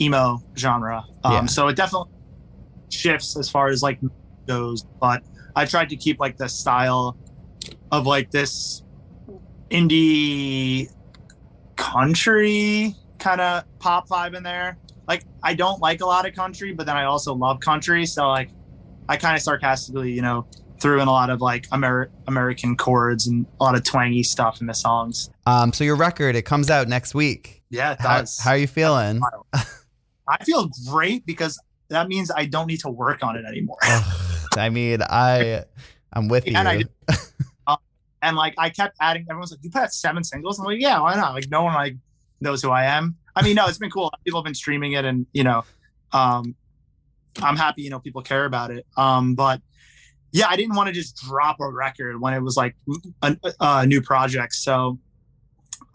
emo 0.00 0.42
genre. 0.56 1.04
Um, 1.22 1.32
Yeah. 1.32 1.46
So 1.46 1.68
it 1.68 1.76
definitely 1.76 2.10
shifts 2.90 3.36
as 3.36 3.48
far 3.48 3.68
as 3.68 3.80
like 3.80 4.00
goes. 4.48 4.82
But 5.00 5.22
I 5.54 5.66
tried 5.66 5.88
to 5.90 5.96
keep 5.96 6.18
like 6.18 6.36
the 6.36 6.48
style 6.48 7.16
of 7.92 8.08
like 8.08 8.32
this 8.32 8.82
indie 9.70 10.88
country 11.76 12.96
kind 13.22 13.40
of 13.40 13.64
pop 13.78 14.08
vibe 14.08 14.34
in 14.36 14.42
there. 14.42 14.76
Like 15.08 15.24
I 15.42 15.54
don't 15.54 15.80
like 15.80 16.00
a 16.00 16.06
lot 16.06 16.26
of 16.28 16.34
country, 16.34 16.72
but 16.72 16.86
then 16.86 16.96
I 16.96 17.04
also 17.04 17.34
love 17.34 17.60
country. 17.60 18.04
So 18.06 18.28
like 18.28 18.50
I 19.08 19.16
kind 19.16 19.36
of 19.36 19.42
sarcastically, 19.42 20.12
you 20.12 20.22
know, 20.22 20.46
threw 20.80 21.00
in 21.00 21.06
a 21.08 21.10
lot 21.12 21.30
of 21.30 21.40
like 21.40 21.66
Amer- 21.72 22.10
American 22.26 22.76
chords 22.76 23.26
and 23.26 23.46
a 23.60 23.64
lot 23.64 23.74
of 23.76 23.84
twangy 23.84 24.22
stuff 24.22 24.60
in 24.60 24.66
the 24.66 24.74
songs. 24.74 25.30
um 25.46 25.72
so 25.72 25.84
your 25.84 25.94
record 25.96 26.34
it 26.34 26.42
comes 26.42 26.70
out 26.70 26.88
next 26.88 27.14
week 27.14 27.62
Yeah, 27.70 27.92
it 27.92 28.00
how, 28.00 28.18
does. 28.20 28.38
how 28.40 28.50
are 28.50 28.56
you 28.56 28.66
feeling 28.66 29.20
I 30.28 30.44
feel 30.44 30.70
great 30.90 31.24
because 31.26 31.60
that 31.88 32.08
means 32.08 32.30
I 32.30 32.46
don't 32.46 32.66
need 32.66 32.80
to 32.80 32.88
work 32.90 33.22
on 33.22 33.36
it 33.36 33.44
anymore. 33.44 33.78
i 34.56 34.68
mean 34.68 35.00
i 35.02 35.64
i'm 36.12 36.28
with 36.28 36.46
you 36.46 36.54
And 36.56 36.68
I 36.68 36.82
Um, 37.66 37.76
and 38.20 38.36
like 38.36 38.54
I 38.58 38.68
kept 38.70 38.96
adding, 39.00 39.24
everyone's 39.30 39.50
like, 39.52 39.60
"You 39.62 39.70
put 39.70 39.82
out 39.82 39.92
seven 39.92 40.22
singles." 40.24 40.58
I'm 40.58 40.66
like, 40.66 40.80
"Yeah, 40.80 41.00
why 41.00 41.14
not?" 41.14 41.32
Like 41.34 41.48
no 41.50 41.62
one 41.62 41.74
like 41.74 41.96
knows 42.42 42.62
who 42.62 42.70
I 42.70 42.84
am. 42.84 43.16
I 43.34 43.42
mean, 43.42 43.56
no, 43.56 43.66
it's 43.66 43.78
been 43.78 43.90
cool. 43.90 44.12
People 44.24 44.40
have 44.40 44.44
been 44.44 44.54
streaming 44.54 44.92
it, 44.92 45.04
and 45.04 45.26
you 45.32 45.44
know, 45.44 45.64
um, 46.12 46.54
I'm 47.42 47.56
happy. 47.56 47.82
You 47.82 47.90
know, 47.90 48.00
people 48.00 48.22
care 48.22 48.44
about 48.44 48.70
it. 48.70 48.86
Um, 48.96 49.34
but 49.34 49.60
yeah, 50.32 50.46
I 50.48 50.56
didn't 50.56 50.74
want 50.74 50.88
to 50.88 50.92
just 50.92 51.16
drop 51.16 51.60
a 51.60 51.68
record 51.68 52.20
when 52.20 52.34
it 52.34 52.40
was 52.40 52.56
like 52.56 52.76
a, 53.22 53.36
a 53.60 53.86
new 53.86 54.02
project. 54.02 54.54
So, 54.54 54.98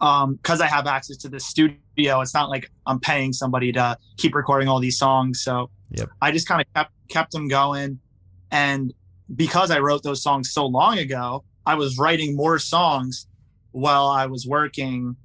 um, 0.00 0.34
because 0.34 0.60
I 0.60 0.66
have 0.66 0.86
access 0.86 1.16
to 1.18 1.28
the 1.28 1.40
studio, 1.40 2.20
it's 2.20 2.34
not 2.34 2.48
like 2.48 2.70
I'm 2.86 3.00
paying 3.00 3.32
somebody 3.32 3.72
to 3.72 3.96
keep 4.16 4.34
recording 4.34 4.68
all 4.68 4.80
these 4.80 4.98
songs. 4.98 5.40
So, 5.42 5.70
Yep. 5.90 6.10
I 6.20 6.32
just 6.32 6.46
kind 6.46 6.60
of 6.60 6.66
kept 6.74 6.92
kept 7.08 7.32
them 7.32 7.48
going, 7.48 7.98
and 8.50 8.92
because 9.34 9.70
I 9.70 9.78
wrote 9.78 10.02
those 10.02 10.22
songs 10.22 10.52
so 10.52 10.66
long 10.66 10.98
ago, 10.98 11.44
I 11.64 11.74
was 11.76 11.98
writing 11.98 12.36
more 12.36 12.58
songs 12.58 13.26
while 13.72 14.06
I 14.06 14.26
was 14.26 14.46
working 14.46 15.16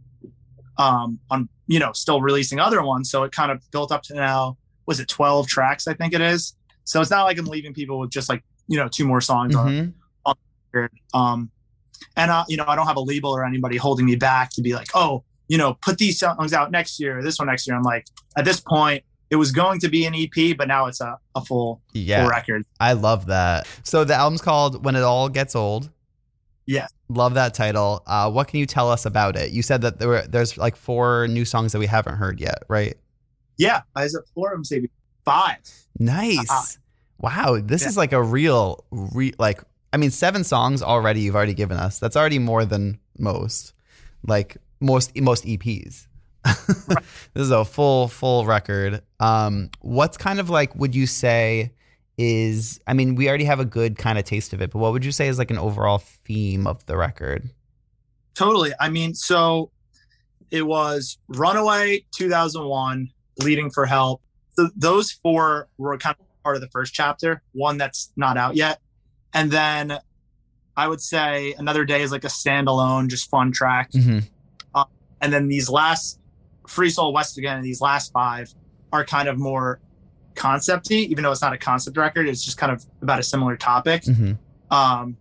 um, 0.77 1.19
on, 1.29 1.47
you 1.67 1.79
know, 1.79 1.91
still 1.93 2.21
releasing 2.21 2.59
other 2.59 2.83
ones. 2.83 3.09
So 3.09 3.23
it 3.23 3.31
kind 3.31 3.51
of 3.51 3.61
built 3.71 3.91
up 3.91 4.03
to 4.03 4.13
now, 4.15 4.57
was 4.85 4.99
it 4.99 5.07
12 5.07 5.47
tracks? 5.47 5.87
I 5.87 5.93
think 5.93 6.13
it 6.13 6.21
is. 6.21 6.55
So 6.83 6.99
it's 7.01 7.11
not 7.11 7.23
like 7.23 7.37
I'm 7.37 7.45
leaving 7.45 7.73
people 7.73 7.99
with 7.99 8.09
just 8.11 8.29
like, 8.29 8.43
you 8.67 8.77
know, 8.77 8.87
two 8.87 9.05
more 9.05 9.21
songs 9.21 9.55
on 9.55 9.67
Mhm. 10.25 10.35
record. 10.73 10.91
Um, 11.13 11.51
and, 12.17 12.31
uh, 12.31 12.43
you 12.47 12.57
know, 12.57 12.65
I 12.67 12.75
don't 12.75 12.87
have 12.87 12.97
a 12.97 13.01
label 13.01 13.29
or 13.31 13.45
anybody 13.45 13.77
holding 13.77 14.05
me 14.05 14.15
back 14.15 14.49
to 14.51 14.61
be 14.61 14.73
like, 14.73 14.87
oh, 14.95 15.23
you 15.47 15.57
know, 15.57 15.75
put 15.75 15.97
these 15.97 16.19
songs 16.19 16.53
out 16.53 16.71
next 16.71 16.99
year, 16.99 17.21
this 17.23 17.37
one 17.39 17.47
next 17.47 17.67
year. 17.67 17.75
I'm 17.75 17.83
like, 17.83 18.07
at 18.37 18.45
this 18.45 18.59
point, 18.59 19.03
it 19.29 19.35
was 19.37 19.51
going 19.51 19.79
to 19.79 19.87
be 19.89 20.05
an 20.05 20.13
EP, 20.15 20.55
but 20.57 20.67
now 20.67 20.85
it's 20.87 21.01
a, 21.01 21.17
a 21.35 21.43
full, 21.43 21.81
yeah 21.93 22.21
full 22.21 22.29
record. 22.29 22.63
i 22.79 22.93
love 22.93 23.25
that 23.27 23.65
so 23.83 24.03
the 24.03 24.13
album's 24.13 24.41
called 24.41 24.85
when 24.85 24.95
it 24.95 25.01
all 25.01 25.27
gets 25.27 25.55
old 25.55 25.89
Yeah. 26.67 26.87
Love 27.15 27.33
that 27.35 27.53
title 27.53 28.01
uh 28.07 28.29
what 28.29 28.47
can 28.47 28.59
you 28.59 28.65
tell 28.65 28.89
us 28.89 29.05
about 29.05 29.35
it 29.35 29.51
you 29.51 29.61
said 29.61 29.81
that 29.81 29.99
there 29.99 30.07
were 30.07 30.21
there's 30.27 30.57
like 30.57 30.75
four 30.75 31.27
new 31.27 31.45
songs 31.45 31.71
that 31.71 31.79
we 31.79 31.85
haven't 31.87 32.15
heard 32.15 32.39
yet 32.39 32.63
right 32.67 32.95
Yeah. 33.57 33.81
I 33.95 34.03
was 34.03 34.15
at 34.15 34.23
four 34.33 34.51
of 34.51 34.57
them, 34.57 34.63
say 34.65 34.89
five. 35.25 35.59
Nice. 35.99 36.49
Uh-uh. 36.49 36.65
wow, 37.19 37.59
this 37.63 37.83
Yeah. 37.83 37.89
is 37.89 37.97
like 37.97 38.11
a 38.13 38.21
real, 38.21 38.83
re- 38.91 39.33
like 39.37 39.61
I 39.93 39.97
mean, 39.97 40.09
seven 40.09 40.43
songs 40.43 40.81
already. 40.81 41.21
You've 41.21 41.35
already 41.35 41.53
given 41.53 41.77
us. 41.77 41.99
That's 41.99 42.15
already 42.17 42.39
more 42.39 42.65
than 42.65 42.99
most, 43.19 43.73
like 44.27 44.57
most 44.79 45.15
most 45.15 45.45
EPs. 45.45 46.07
this 46.43 46.97
is 47.35 47.51
a 47.51 47.63
full 47.63 48.07
full 48.07 48.45
record. 48.45 49.01
Um, 49.19 49.69
what's 49.81 50.17
kind 50.17 50.39
of 50.39 50.49
like? 50.49 50.75
Would 50.75 50.95
you 50.95 51.05
say 51.05 51.73
is? 52.17 52.79
I 52.87 52.93
mean, 52.93 53.15
we 53.15 53.27
already 53.27 53.45
have 53.45 53.59
a 53.59 53.65
good 53.65 53.97
kind 53.97 54.17
of 54.17 54.25
taste 54.25 54.53
of 54.53 54.61
it, 54.61 54.71
but 54.71 54.79
what 54.79 54.91
would 54.93 55.05
you 55.05 55.11
say 55.11 55.27
is 55.27 55.37
like 55.37 55.51
an 55.51 55.57
overall 55.57 55.99
theme 55.99 56.67
of 56.67 56.85
the 56.85 56.97
record? 56.97 57.49
Totally. 58.35 58.71
I 58.79 58.89
mean, 58.89 59.13
so 59.13 59.71
it 60.51 60.63
was 60.63 61.17
Runaway 61.27 62.05
2001, 62.15 63.09
Bleeding 63.37 63.69
for 63.69 63.85
Help. 63.85 64.21
Those 64.75 65.11
four 65.11 65.67
were 65.77 65.97
kind 65.97 66.15
of 66.19 66.43
part 66.43 66.55
of 66.55 66.61
the 66.61 66.69
first 66.69 66.93
chapter, 66.93 67.41
one 67.53 67.77
that's 67.77 68.11
not 68.15 68.37
out 68.37 68.55
yet. 68.55 68.79
And 69.33 69.49
then 69.49 69.97
I 70.77 70.87
would 70.87 71.01
say 71.01 71.53
Another 71.57 71.85
Day 71.85 72.01
is 72.01 72.11
like 72.11 72.23
a 72.23 72.27
standalone, 72.27 73.07
just 73.07 73.29
fun 73.29 73.51
track. 73.51 73.91
Mm-hmm. 73.91 74.19
And 75.21 75.31
then 75.31 75.47
these 75.47 75.69
last 75.69 76.19
Free 76.67 76.89
Soul 76.89 77.13
West 77.13 77.37
again, 77.37 77.55
and 77.55 77.65
these 77.65 77.79
last 77.79 78.11
five 78.11 78.53
are 78.91 79.05
kind 79.05 79.29
of 79.29 79.39
more 79.39 79.79
concepty, 80.35 81.07
even 81.09 81.23
though 81.23 81.31
it's 81.31 81.41
not 81.41 81.53
a 81.53 81.57
concept 81.57 81.97
record. 81.97 82.27
It's 82.27 82.43
just 82.43 82.57
kind 82.57 82.71
of 82.71 82.85
about 83.01 83.19
a 83.19 83.23
similar 83.23 83.57
topic. 83.57 84.03
Mm-hmm. 84.03 84.33
Um, 84.73 85.17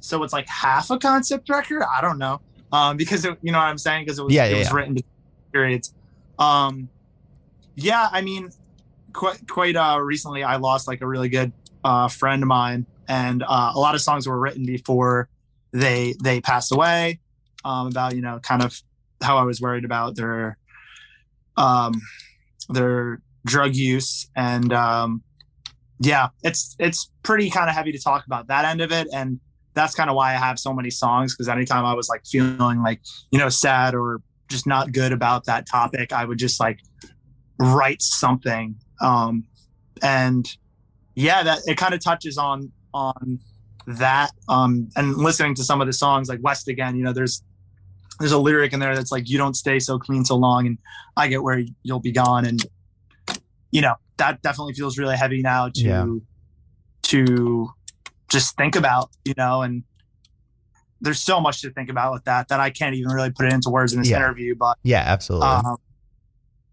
so 0.00 0.22
it's 0.22 0.32
like 0.32 0.48
half 0.48 0.90
a 0.90 0.98
concept 0.98 1.48
record. 1.48 1.82
I 1.82 2.00
don't 2.00 2.18
know. 2.18 2.40
Um, 2.72 2.96
because 2.96 3.24
it, 3.24 3.38
you 3.42 3.52
know 3.52 3.58
what 3.58 3.66
I'm 3.66 3.78
saying? 3.78 4.04
Because 4.04 4.18
it 4.18 4.24
was 4.24 4.34
Yeah, 4.34 4.46
it 4.46 4.52
yeah, 4.52 4.58
was 4.58 4.68
yeah. 4.68 4.74
written 4.74 4.98
periods. 5.52 5.94
Um, 6.38 6.88
yeah, 7.74 8.08
I 8.10 8.20
mean, 8.22 8.50
quite 9.12 9.46
quite 9.48 9.76
uh, 9.76 9.98
recently 10.00 10.42
I 10.42 10.56
lost 10.56 10.88
like 10.88 11.00
a 11.02 11.06
really 11.06 11.28
good 11.28 11.52
uh, 11.84 12.08
friend 12.08 12.42
of 12.42 12.48
mine, 12.48 12.86
and 13.08 13.42
uh, 13.42 13.72
a 13.74 13.78
lot 13.78 13.94
of 13.94 14.00
songs 14.00 14.26
were 14.26 14.38
written 14.38 14.64
before 14.64 15.28
they 15.72 16.14
they 16.22 16.40
passed 16.40 16.72
away. 16.72 17.20
Um, 17.64 17.86
about 17.86 18.16
you 18.16 18.22
know 18.22 18.40
kind 18.40 18.62
of 18.62 18.80
how 19.22 19.36
I 19.38 19.44
was 19.44 19.60
worried 19.60 19.84
about 19.84 20.16
their 20.16 20.58
um 21.56 22.00
their 22.68 23.20
drug 23.44 23.74
use 23.74 24.28
and 24.36 24.72
um 24.72 25.22
yeah 25.98 26.28
it's 26.42 26.76
it's 26.78 27.10
pretty 27.22 27.50
kind 27.50 27.68
of 27.68 27.74
heavy 27.74 27.92
to 27.92 27.98
talk 27.98 28.26
about 28.26 28.48
that 28.48 28.64
end 28.64 28.80
of 28.80 28.92
it 28.92 29.08
and 29.12 29.40
that's 29.74 29.94
kind 29.94 30.10
of 30.10 30.16
why 30.16 30.30
i 30.30 30.36
have 30.36 30.58
so 30.58 30.72
many 30.72 30.90
songs 30.90 31.34
because 31.34 31.48
anytime 31.48 31.84
i 31.84 31.94
was 31.94 32.08
like 32.08 32.24
feeling 32.26 32.82
like 32.82 33.00
you 33.30 33.38
know 33.38 33.48
sad 33.48 33.94
or 33.94 34.20
just 34.48 34.66
not 34.66 34.92
good 34.92 35.12
about 35.12 35.44
that 35.44 35.66
topic 35.66 36.12
i 36.12 36.24
would 36.24 36.38
just 36.38 36.60
like 36.60 36.80
write 37.58 38.02
something 38.02 38.74
um 39.00 39.44
and 40.02 40.56
yeah 41.14 41.42
that 41.42 41.60
it 41.66 41.76
kind 41.76 41.94
of 41.94 42.00
touches 42.00 42.38
on 42.38 42.70
on 42.94 43.38
that 43.86 44.30
um 44.48 44.88
and 44.96 45.16
listening 45.16 45.54
to 45.54 45.64
some 45.64 45.80
of 45.80 45.86
the 45.86 45.92
songs 45.92 46.28
like 46.28 46.40
west 46.42 46.68
again 46.68 46.96
you 46.96 47.02
know 47.02 47.12
there's 47.12 47.42
there's 48.18 48.32
a 48.32 48.38
lyric 48.38 48.72
in 48.72 48.80
there 48.80 48.94
that's 48.94 49.10
like 49.10 49.28
you 49.28 49.38
don't 49.38 49.54
stay 49.54 49.78
so 49.78 49.98
clean 49.98 50.24
so 50.24 50.36
long 50.36 50.66
and 50.66 50.78
i 51.16 51.26
get 51.26 51.42
where 51.42 51.62
you'll 51.82 52.00
be 52.00 52.12
gone 52.12 52.44
and 52.44 52.66
you 53.72 53.80
know 53.80 53.94
that 54.18 54.40
definitely 54.42 54.74
feels 54.74 54.96
really 54.98 55.16
heavy 55.16 55.42
now 55.42 55.68
to 55.70 55.80
Yeah. 55.80 56.06
to 57.02 57.68
just 58.30 58.56
think 58.56 58.76
about 58.76 59.10
you 59.24 59.34
know 59.36 59.62
and 59.62 59.82
there's 61.00 61.20
so 61.20 61.40
much 61.40 61.60
to 61.62 61.70
think 61.70 61.90
about 61.90 62.12
with 62.12 62.24
that 62.24 62.48
that 62.48 62.60
i 62.60 62.70
can't 62.70 62.94
even 62.94 63.10
really 63.10 63.30
put 63.30 63.46
it 63.46 63.52
into 63.52 63.70
words 63.70 63.92
in 63.92 63.98
this 64.00 64.08
Yeah. 64.10 64.18
interview 64.18 64.54
but 64.54 64.78
Yeah, 64.84 65.02
absolutely. 65.04 65.48
um, 65.48 65.76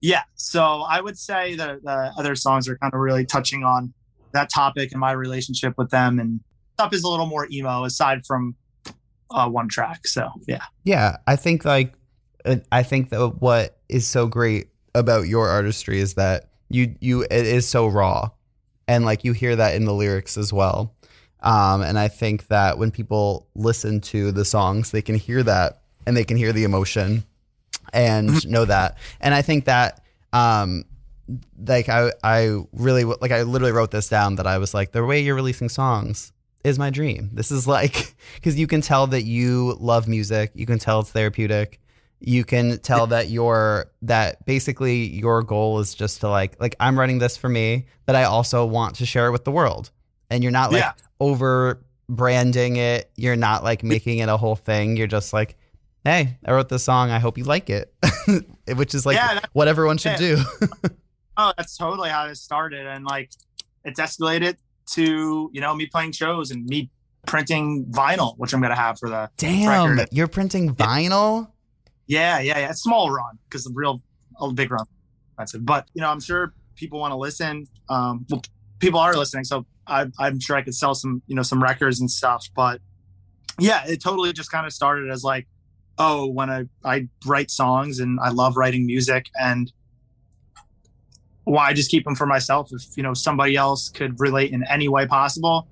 yeah 0.02 0.24
so 0.36 0.84
i 0.88 1.02
would 1.02 1.18
say 1.18 1.56
that 1.56 1.84
the 1.84 2.14
other 2.18 2.36
songs 2.36 2.68
are 2.70 2.78
kind 2.78 2.94
of 2.94 3.00
really 3.00 3.26
touching 3.26 3.64
on 3.64 3.94
that 4.34 4.50
topic 4.54 4.92
and 4.92 5.00
my 5.00 5.12
relationship 5.12 5.74
with 5.78 5.90
them 5.90 6.20
and 6.20 6.42
stuff 6.74 6.94
is 6.94 7.04
a 7.04 7.08
little 7.08 7.26
more 7.26 7.48
emo 7.52 7.84
aside 7.84 8.26
from 8.26 8.56
uh, 9.32 9.48
one 9.50 9.68
track 9.68 10.06
so 10.08 10.30
yeah 10.48 10.64
Yeah, 10.84 11.18
I 11.28 11.36
think 11.36 11.66
like 11.66 11.94
uh, 12.46 12.58
I 12.72 12.84
think 12.84 13.10
that 13.10 13.42
what 13.42 13.78
is 13.90 14.08
so 14.08 14.28
great 14.28 14.70
about 14.96 15.28
your 15.28 15.50
artistry 15.50 16.00
is 16.00 16.14
that 16.16 16.49
you 16.70 16.96
you 17.00 17.24
it 17.24 17.32
is 17.32 17.68
so 17.68 17.88
raw, 17.88 18.30
and 18.88 19.06
like 19.06 19.24
you 19.24 19.34
hear 19.34 19.56
that 19.56 19.76
in 19.76 19.86
the 19.86 19.94
lyrics 19.94 20.38
as 20.38 20.54
well. 20.54 20.96
Um, 21.42 21.82
and 21.82 21.98
I 21.98 22.10
think 22.10 22.48
that 22.48 22.78
when 22.78 22.92
people 22.92 23.48
listen 23.56 24.02
to 24.02 24.32
the 24.32 24.44
songs, 24.44 24.92
they 24.92 25.02
can 25.02 25.16
hear 25.16 25.42
that 25.44 25.82
and 26.06 26.16
they 26.18 26.26
can 26.26 26.38
hear 26.38 26.52
the 26.52 26.64
emotion 26.66 27.24
and 27.94 28.46
know 28.48 28.66
that. 28.66 28.98
And 29.22 29.34
I 29.34 29.42
think 29.42 29.66
that 29.66 30.04
um, 30.34 30.84
like 31.66 31.90
I 31.90 32.12
I 32.24 32.60
really 32.74 33.04
like 33.04 33.32
I 33.32 33.44
literally 33.44 33.72
wrote 33.72 33.92
this 33.92 34.10
down 34.10 34.36
that 34.36 34.48
I 34.48 34.58
was 34.58 34.74
like 34.74 34.92
the 34.92 35.04
way 35.06 35.22
you're 35.22 35.36
releasing 35.36 35.70
songs 35.70 36.32
is 36.64 36.78
my 36.78 36.90
dream. 36.90 37.30
This 37.34 37.52
is 37.52 37.68
like 37.68 38.16
because 38.36 38.60
you 38.60 38.68
can 38.68 38.82
tell 38.82 39.08
that 39.08 39.24
you 39.24 39.78
love 39.80 40.08
music. 40.08 40.52
You 40.54 40.66
can 40.66 40.80
tell 40.80 41.02
it's 41.02 41.12
therapeutic. 41.12 41.80
You 42.22 42.44
can 42.44 42.80
tell 42.80 43.08
that 43.08 43.30
your 43.30 43.92
that 44.02 44.46
basically 44.46 45.08
your 45.08 45.42
goal 45.42 45.80
is 45.80 45.94
just 45.94 46.20
to 46.22 46.30
like 46.30 46.60
like 46.60 46.76
I'm 46.80 47.00
writing 47.00 47.20
this 47.20 47.38
for 47.38 47.48
me, 47.50 47.86
but 48.06 48.16
I 48.16 48.24
also 48.26 48.66
want 48.66 48.96
to 48.98 49.06
share 49.06 49.28
it 49.28 49.32
with 49.32 49.46
the 49.46 49.52
world. 49.52 49.92
And 50.30 50.44
you're 50.44 50.52
not 50.52 50.72
like 50.72 50.82
Yeah. 50.82 50.92
over 51.20 51.82
branding 52.10 52.76
it. 52.76 53.10
You're 53.16 53.36
not 53.38 53.64
like 53.64 53.84
making 53.84 54.20
it 54.20 54.30
a 54.30 54.36
whole 54.38 54.56
thing. 54.56 54.98
You're 54.98 55.08
just 55.08 55.32
like 55.34 55.58
hey, 56.06 56.38
I 56.46 56.52
wrote 56.54 56.70
this 56.70 56.84
song. 56.84 57.12
I 57.12 57.20
hope 57.20 57.38
you 57.38 57.44
like 57.44 57.70
it, 57.70 57.94
which 58.76 58.96
is 58.96 59.06
like 59.06 59.16
Yeah, 59.16 59.40
what 59.54 59.68
everyone 59.68 59.98
should 59.98 60.20
yeah. 60.20 60.36
do. 60.36 60.38
Oh, 61.42 61.54
that's 61.56 61.78
totally 61.78 62.10
how 62.10 62.26
it 62.28 62.36
started, 62.36 62.86
and 62.86 63.06
like 63.06 63.32
it's 63.86 63.98
escalated 63.98 64.58
to 64.88 65.50
you 65.54 65.62
know 65.62 65.74
me 65.74 65.86
playing 65.86 66.12
shows 66.12 66.52
and 66.52 66.66
me 66.66 66.90
printing 67.28 67.86
vinyl, 67.86 68.34
which 68.38 68.52
I'm 68.54 68.62
gonna 68.62 68.76
have 68.76 69.00
for 69.00 69.08
the 69.08 69.30
Damn, 69.38 69.92
Record. 69.96 70.10
you're 70.12 70.28
printing 70.28 70.76
vinyl. 70.76 71.50
Yeah 72.10 72.40
yeah 72.40 72.60
yeah. 72.60 72.72
Small 72.74 73.12
run 73.12 73.38
because 73.46 73.64
the 73.64 73.72
real 73.74 74.02
a 74.42 74.52
big 74.52 74.72
run. 74.72 74.86
Expensive, 75.30 75.66
but 75.66 75.88
you 75.94 76.02
know 76.02 76.10
I'm 76.10 76.20
sure 76.20 76.54
people 76.76 77.00
want 77.00 77.12
to 77.12 77.16
listen. 77.16 77.66
Um, 77.88 78.26
well, 78.30 78.42
people 78.80 79.00
are 79.00 79.14
listening, 79.16 79.46
so 79.46 79.66
I, 79.88 80.08
I'm 80.18 80.40
sure 80.40 80.58
I 80.58 80.62
could 80.62 80.76
sell 80.76 80.96
some 80.96 81.22
you 81.28 81.36
know 81.36 81.44
some 81.44 81.64
records 81.64 82.02
and 82.02 82.12
stuff. 82.12 82.46
But 82.56 82.82
yeah, 83.60 83.86
it 83.88 84.02
totally 84.02 84.34
just 84.34 84.52
kind 84.52 84.66
of 84.66 84.74
started 84.74 85.10
as 85.12 85.24
like, 85.24 85.48
oh, 85.98 86.26
when 86.28 86.50
I 86.50 86.66
I 86.84 87.08
write 87.26 87.52
songs 87.52 88.00
and 88.00 88.20
I 88.20 88.30
love 88.30 88.58
writing 88.58 88.86
music 88.86 89.28
and 89.40 89.72
why 91.44 91.74
just 91.74 91.90
keep 91.90 92.04
them 92.04 92.16
for 92.16 92.26
myself 92.26 92.70
if 92.72 92.84
you 92.98 93.04
know 93.04 93.14
somebody 93.14 93.56
else 93.56 93.90
could 93.90 94.20
relate 94.20 94.52
in 94.52 94.64
any 94.68 94.90
way 94.90 95.06
possible? 95.06 95.68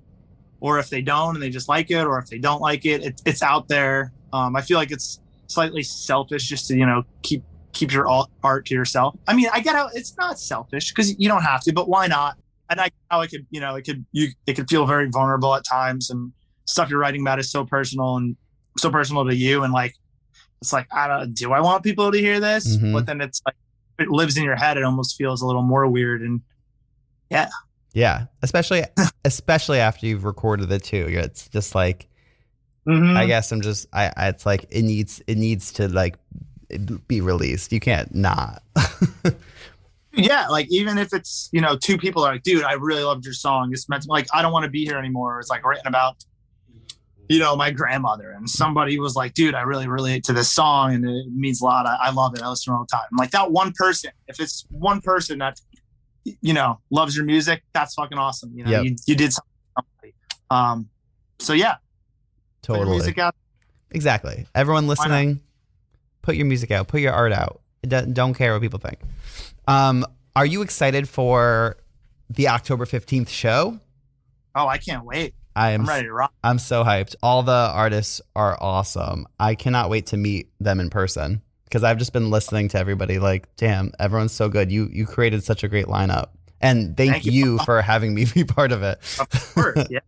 Or 0.60 0.78
if 0.78 0.88
they 0.90 1.02
don't 1.02 1.36
and 1.36 1.42
they 1.42 1.50
just 1.50 1.68
like 1.68 1.90
it 1.90 2.04
or 2.04 2.18
if 2.18 2.26
they 2.26 2.38
don't 2.38 2.60
like 2.60 2.86
it, 2.86 3.02
it 3.02 3.22
it's 3.26 3.42
out 3.42 3.68
there. 3.68 4.12
Um, 4.30 4.56
i 4.56 4.60
feel 4.60 4.76
like 4.76 4.90
it's 4.90 5.20
slightly 5.48 5.82
selfish 5.82 6.46
just 6.48 6.68
to 6.68 6.76
you 6.76 6.86
know 6.86 7.02
keep 7.22 7.42
keep 7.72 7.92
your 7.92 8.06
art 8.42 8.64
to 8.66 8.74
yourself 8.74 9.14
i 9.26 9.34
mean 9.34 9.48
i 9.52 9.60
get 9.60 9.74
how 9.74 9.88
it's 9.94 10.16
not 10.16 10.38
selfish 10.38 10.90
because 10.90 11.18
you 11.18 11.28
don't 11.28 11.42
have 11.42 11.60
to 11.62 11.72
but 11.72 11.88
why 11.88 12.06
not 12.06 12.36
and 12.70 12.80
i 12.80 12.88
how 13.10 13.20
it 13.20 13.28
could 13.28 13.46
you 13.50 13.60
know 13.60 13.74
it 13.74 13.82
could 13.82 14.04
you 14.12 14.28
it 14.46 14.54
could 14.54 14.68
feel 14.68 14.86
very 14.86 15.08
vulnerable 15.10 15.54
at 15.54 15.64
times 15.64 16.10
and 16.10 16.32
stuff 16.66 16.88
you're 16.90 16.98
writing 16.98 17.20
about 17.22 17.38
is 17.38 17.50
so 17.50 17.64
personal 17.64 18.16
and 18.16 18.36
so 18.78 18.90
personal 18.90 19.24
to 19.26 19.34
you 19.34 19.62
and 19.64 19.72
like 19.72 19.94
it's 20.60 20.72
like 20.72 20.86
i 20.92 21.06
don't 21.08 21.34
do 21.34 21.52
i 21.52 21.60
want 21.60 21.82
people 21.82 22.10
to 22.12 22.18
hear 22.18 22.40
this 22.40 22.76
Mhm. 22.76 22.92
but 22.92 23.06
then 23.06 23.20
it's 23.20 23.40
like 23.46 23.54
it 23.98 24.08
lives 24.08 24.36
in 24.36 24.44
your 24.44 24.56
head 24.56 24.76
it 24.76 24.84
almost 24.84 25.16
feels 25.16 25.40
a 25.42 25.46
little 25.46 25.62
more 25.62 25.86
weird 25.88 26.22
and 26.22 26.40
yeah, 27.30 27.48
Yeah, 27.92 28.26
especially 28.42 28.84
especially 29.24 29.80
after 29.80 30.06
you've 30.06 30.24
recorded 30.24 30.70
it 30.72 30.82
too. 30.84 31.06
It's 31.10 31.48
just 31.48 31.74
like 31.74 32.08
Mhm. 32.88 33.16
I 33.16 33.26
guess 33.26 33.52
I'm 33.52 33.60
just 33.60 33.86
I, 33.92 34.12
I 34.16 34.28
it's 34.28 34.46
like 34.46 34.64
it 34.70 34.82
needs 34.82 35.22
it 35.26 35.36
needs 35.36 35.72
to 35.72 35.88
like 35.88 36.16
be 37.06 37.20
released. 37.20 37.72
You 37.72 37.80
can't 37.80 38.14
not. 38.14 38.62
yeah 40.14 40.48
like 40.48 40.66
even 40.70 40.98
if 40.98 41.12
it's 41.12 41.48
you 41.52 41.60
know 41.60 41.76
two 41.76 41.96
people 41.98 42.24
are 42.24 42.32
like 42.32 42.42
dude 42.42 42.64
i 42.64 42.72
really 42.72 43.02
loved 43.04 43.24
your 43.24 43.34
song 43.34 43.70
it's 43.72 43.88
meant 43.88 44.02
to, 44.02 44.08
like 44.08 44.26
i 44.32 44.40
don't 44.42 44.52
want 44.52 44.64
to 44.64 44.70
be 44.70 44.84
here 44.84 44.96
anymore 44.98 45.38
it's 45.38 45.50
like 45.50 45.64
written 45.64 45.86
about 45.86 46.16
you 47.28 47.38
know 47.38 47.54
my 47.54 47.70
grandmother 47.70 48.30
and 48.32 48.48
somebody 48.48 48.98
was 48.98 49.14
like 49.14 49.34
dude 49.34 49.54
i 49.54 49.60
really 49.60 49.86
relate 49.86 50.24
to 50.24 50.32
this 50.32 50.50
song 50.50 50.94
and 50.94 51.04
it 51.04 51.26
means 51.32 51.60
a 51.60 51.64
lot 51.64 51.86
i, 51.86 51.94
I 52.08 52.10
love 52.10 52.34
it 52.34 52.42
i 52.42 52.48
listen 52.48 52.72
all 52.72 52.80
the 52.80 52.86
time 52.90 53.06
like 53.16 53.30
that 53.32 53.52
one 53.52 53.72
person 53.76 54.10
if 54.26 54.40
it's 54.40 54.64
one 54.70 55.00
person 55.02 55.38
that 55.38 55.60
you 56.24 56.54
know 56.54 56.80
loves 56.90 57.14
your 57.14 57.26
music 57.26 57.62
that's 57.74 57.94
fucking 57.94 58.18
awesome 58.18 58.50
you 58.56 58.64
know 58.64 58.70
Yep. 58.70 58.84
you, 58.84 58.96
you 59.06 59.14
did 59.14 59.32
something 59.32 60.12
um 60.50 60.88
so 61.38 61.52
yeah 61.52 61.76
totally. 62.62 62.90
music 62.90 63.18
out 63.18 63.34
Exactly. 63.90 64.46
Everyone 64.54 64.86
listening, 64.86 65.40
put 66.22 66.36
your 66.36 66.46
music 66.46 66.70
out, 66.70 66.88
put 66.88 67.00
your 67.00 67.12
art 67.12 67.32
out. 67.32 67.62
Don't 67.86 68.34
care 68.34 68.52
what 68.52 68.60
people 68.60 68.78
think. 68.78 68.98
Um, 69.66 70.04
are 70.36 70.44
you 70.44 70.60
excited 70.62 71.08
for 71.08 71.78
the 72.28 72.48
October 72.48 72.84
15th 72.84 73.28
show? 73.28 73.78
oh 74.54 74.66
i 74.66 74.78
can't 74.78 75.04
wait 75.04 75.34
I 75.54 75.70
am 75.72 75.82
i'm 75.82 75.88
ready 75.88 76.06
to 76.06 76.12
rock 76.12 76.32
I'm 76.42 76.58
so 76.58 76.82
hyped. 76.84 77.14
All 77.22 77.42
the 77.42 77.52
artists 77.52 78.20
are 78.34 78.56
awesome. 78.60 79.26
I 79.38 79.54
cannot 79.54 79.90
wait 79.90 80.06
to 80.06 80.16
meet 80.16 80.50
them 80.60 80.80
in 80.80 80.88
person 80.88 81.42
because 81.64 81.82
I've 81.84 81.98
just 81.98 82.12
been 82.12 82.30
listening 82.30 82.68
to 82.68 82.78
everybody 82.78 83.18
like, 83.18 83.54
damn, 83.56 83.92
everyone's 83.98 84.32
so 84.32 84.48
good. 84.48 84.70
You 84.72 84.88
you 84.92 85.04
created 85.04 85.42
such 85.44 85.64
a 85.64 85.68
great 85.68 85.86
lineup. 85.86 86.28
And 86.60 86.96
thank, 86.96 87.12
Thank 87.12 87.24
you. 87.26 87.32
you. 87.32 87.58
for 87.58 87.82
having 87.82 88.14
me 88.14 88.24
be 88.34 88.44
part 88.44 88.72
of 88.72 88.82
it. 88.82 88.98
Of 89.18 89.54
course, 89.54 89.86
yeah. 89.90 90.00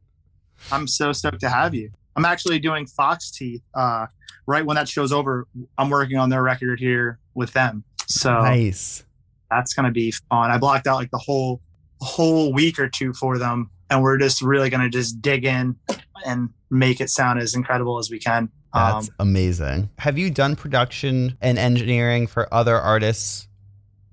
I'm 0.72 0.86
so 0.86 1.12
stoked 1.12 1.40
to 1.40 1.48
have 1.50 1.74
you. 1.74 1.90
I'm 2.16 2.24
actually 2.24 2.58
doing 2.58 2.86
Fox 2.86 3.30
Teeth. 3.30 3.62
Uh, 3.74 4.06
right 4.46 4.64
when 4.64 4.74
that 4.76 4.88
show's 4.88 5.12
over, 5.12 5.46
I'm 5.78 5.90
working 5.90 6.16
on 6.18 6.28
their 6.28 6.42
record 6.42 6.80
here 6.80 7.18
with 7.34 7.52
them. 7.52 7.84
So 8.06 8.32
Nice. 8.42 9.04
that's 9.50 9.72
gonna 9.74 9.90
be 9.92 10.10
fun. 10.10 10.50
I 10.50 10.58
blocked 10.58 10.86
out 10.86 10.96
like 10.96 11.10
the 11.10 11.18
whole 11.18 11.60
whole 12.00 12.52
week 12.52 12.78
or 12.78 12.88
two 12.88 13.12
for 13.12 13.38
them, 13.38 13.70
and 13.90 14.02
we're 14.02 14.18
just 14.18 14.42
really 14.42 14.70
gonna 14.70 14.88
just 14.90 15.20
dig 15.22 15.44
in 15.44 15.76
and 16.24 16.48
make 16.70 17.00
it 17.00 17.10
sound 17.10 17.38
as 17.38 17.54
incredible 17.54 17.98
as 17.98 18.10
we 18.10 18.18
can. 18.18 18.48
That's 18.72 19.08
Um, 19.08 19.14
amazing. 19.18 19.90
Have 19.98 20.16
you 20.16 20.30
done 20.30 20.54
production 20.56 21.36
and 21.40 21.58
engineering 21.58 22.26
for 22.26 22.52
other 22.52 22.76
artists? 22.78 23.48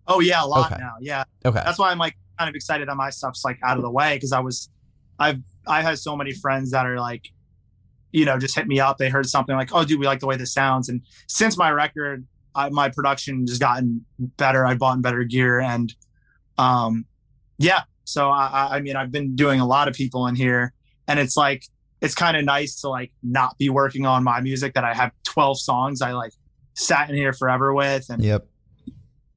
oh 0.10 0.20
yeah, 0.22 0.44
a 0.44 0.46
lot 0.46 0.72
Okay. 0.72 0.82
now. 0.82 0.94
Yeah, 1.02 1.24
Okay. 1.46 1.62
that's 1.66 1.78
why 1.78 1.92
I'm 1.92 1.98
like 1.98 2.16
kind 2.40 2.48
of 2.50 2.56
excited 2.56 2.88
that 2.88 2.96
my 2.96 3.10
stuff's 3.10 3.44
like 3.44 3.60
out 3.64 3.78
of 3.78 3.84
the 3.84 3.90
way 3.92 4.16
because 4.16 4.32
I 4.32 4.40
was, 4.40 4.70
I've 5.20 5.42
I 5.68 5.82
had 5.82 6.00
so 6.00 6.16
many 6.16 6.32
friends 6.34 6.72
that 6.72 6.86
are 6.86 6.98
like, 7.00 7.24
you 8.12 8.26
know, 8.26 8.38
just 8.40 8.56
hit 8.56 8.68
me 8.68 8.80
up. 8.80 8.98
They 8.98 9.10
heard 9.10 9.26
something 9.28 9.56
like, 9.56 9.70
"Oh, 9.74 9.84
dude, 9.86 10.00
we 10.00 10.06
like 10.06 10.20
the 10.20 10.28
way 10.28 10.38
this 10.38 10.54
sounds." 10.54 10.90
And 10.90 11.02
since 11.28 11.58
my 11.58 11.70
record, 11.72 12.26
I, 12.56 12.70
my 12.70 12.90
production 12.90 13.46
just 13.46 13.60
gotten 13.62 14.06
better. 14.18 14.66
I 14.66 14.76
bought 14.76 15.02
better 15.02 15.24
gear, 15.24 15.60
and 15.60 15.94
um, 16.58 17.06
yeah. 17.58 17.82
So 18.06 18.30
I, 18.30 18.78
I- 18.78 18.80
mean, 18.82 18.96
I've 18.96 19.12
been 19.12 19.36
doing 19.36 19.60
a 19.60 19.66
lot 19.68 19.88
of 19.88 19.94
people 19.94 20.28
in 20.28 20.36
here, 20.36 20.74
and 21.08 21.20
it's 21.20 21.36
like 21.38 21.64
it's 22.02 22.16
kind 22.16 22.38
of 22.38 22.46
nice 22.46 22.82
to 22.82 22.90
like 22.90 23.12
not 23.24 23.58
be 23.58 23.70
working 23.70 24.06
on 24.06 24.24
my 24.24 24.40
music 24.40 24.74
that 24.76 24.84
I 24.84 24.94
have 24.94 25.12
12 25.24 25.60
songs 25.60 26.02
I 26.02 26.12
like 26.14 26.32
sat 26.76 27.10
in 27.10 27.16
here 27.16 27.34
forever 27.34 27.74
with, 27.74 28.10
and 28.10 28.24
Yep. 28.24 28.48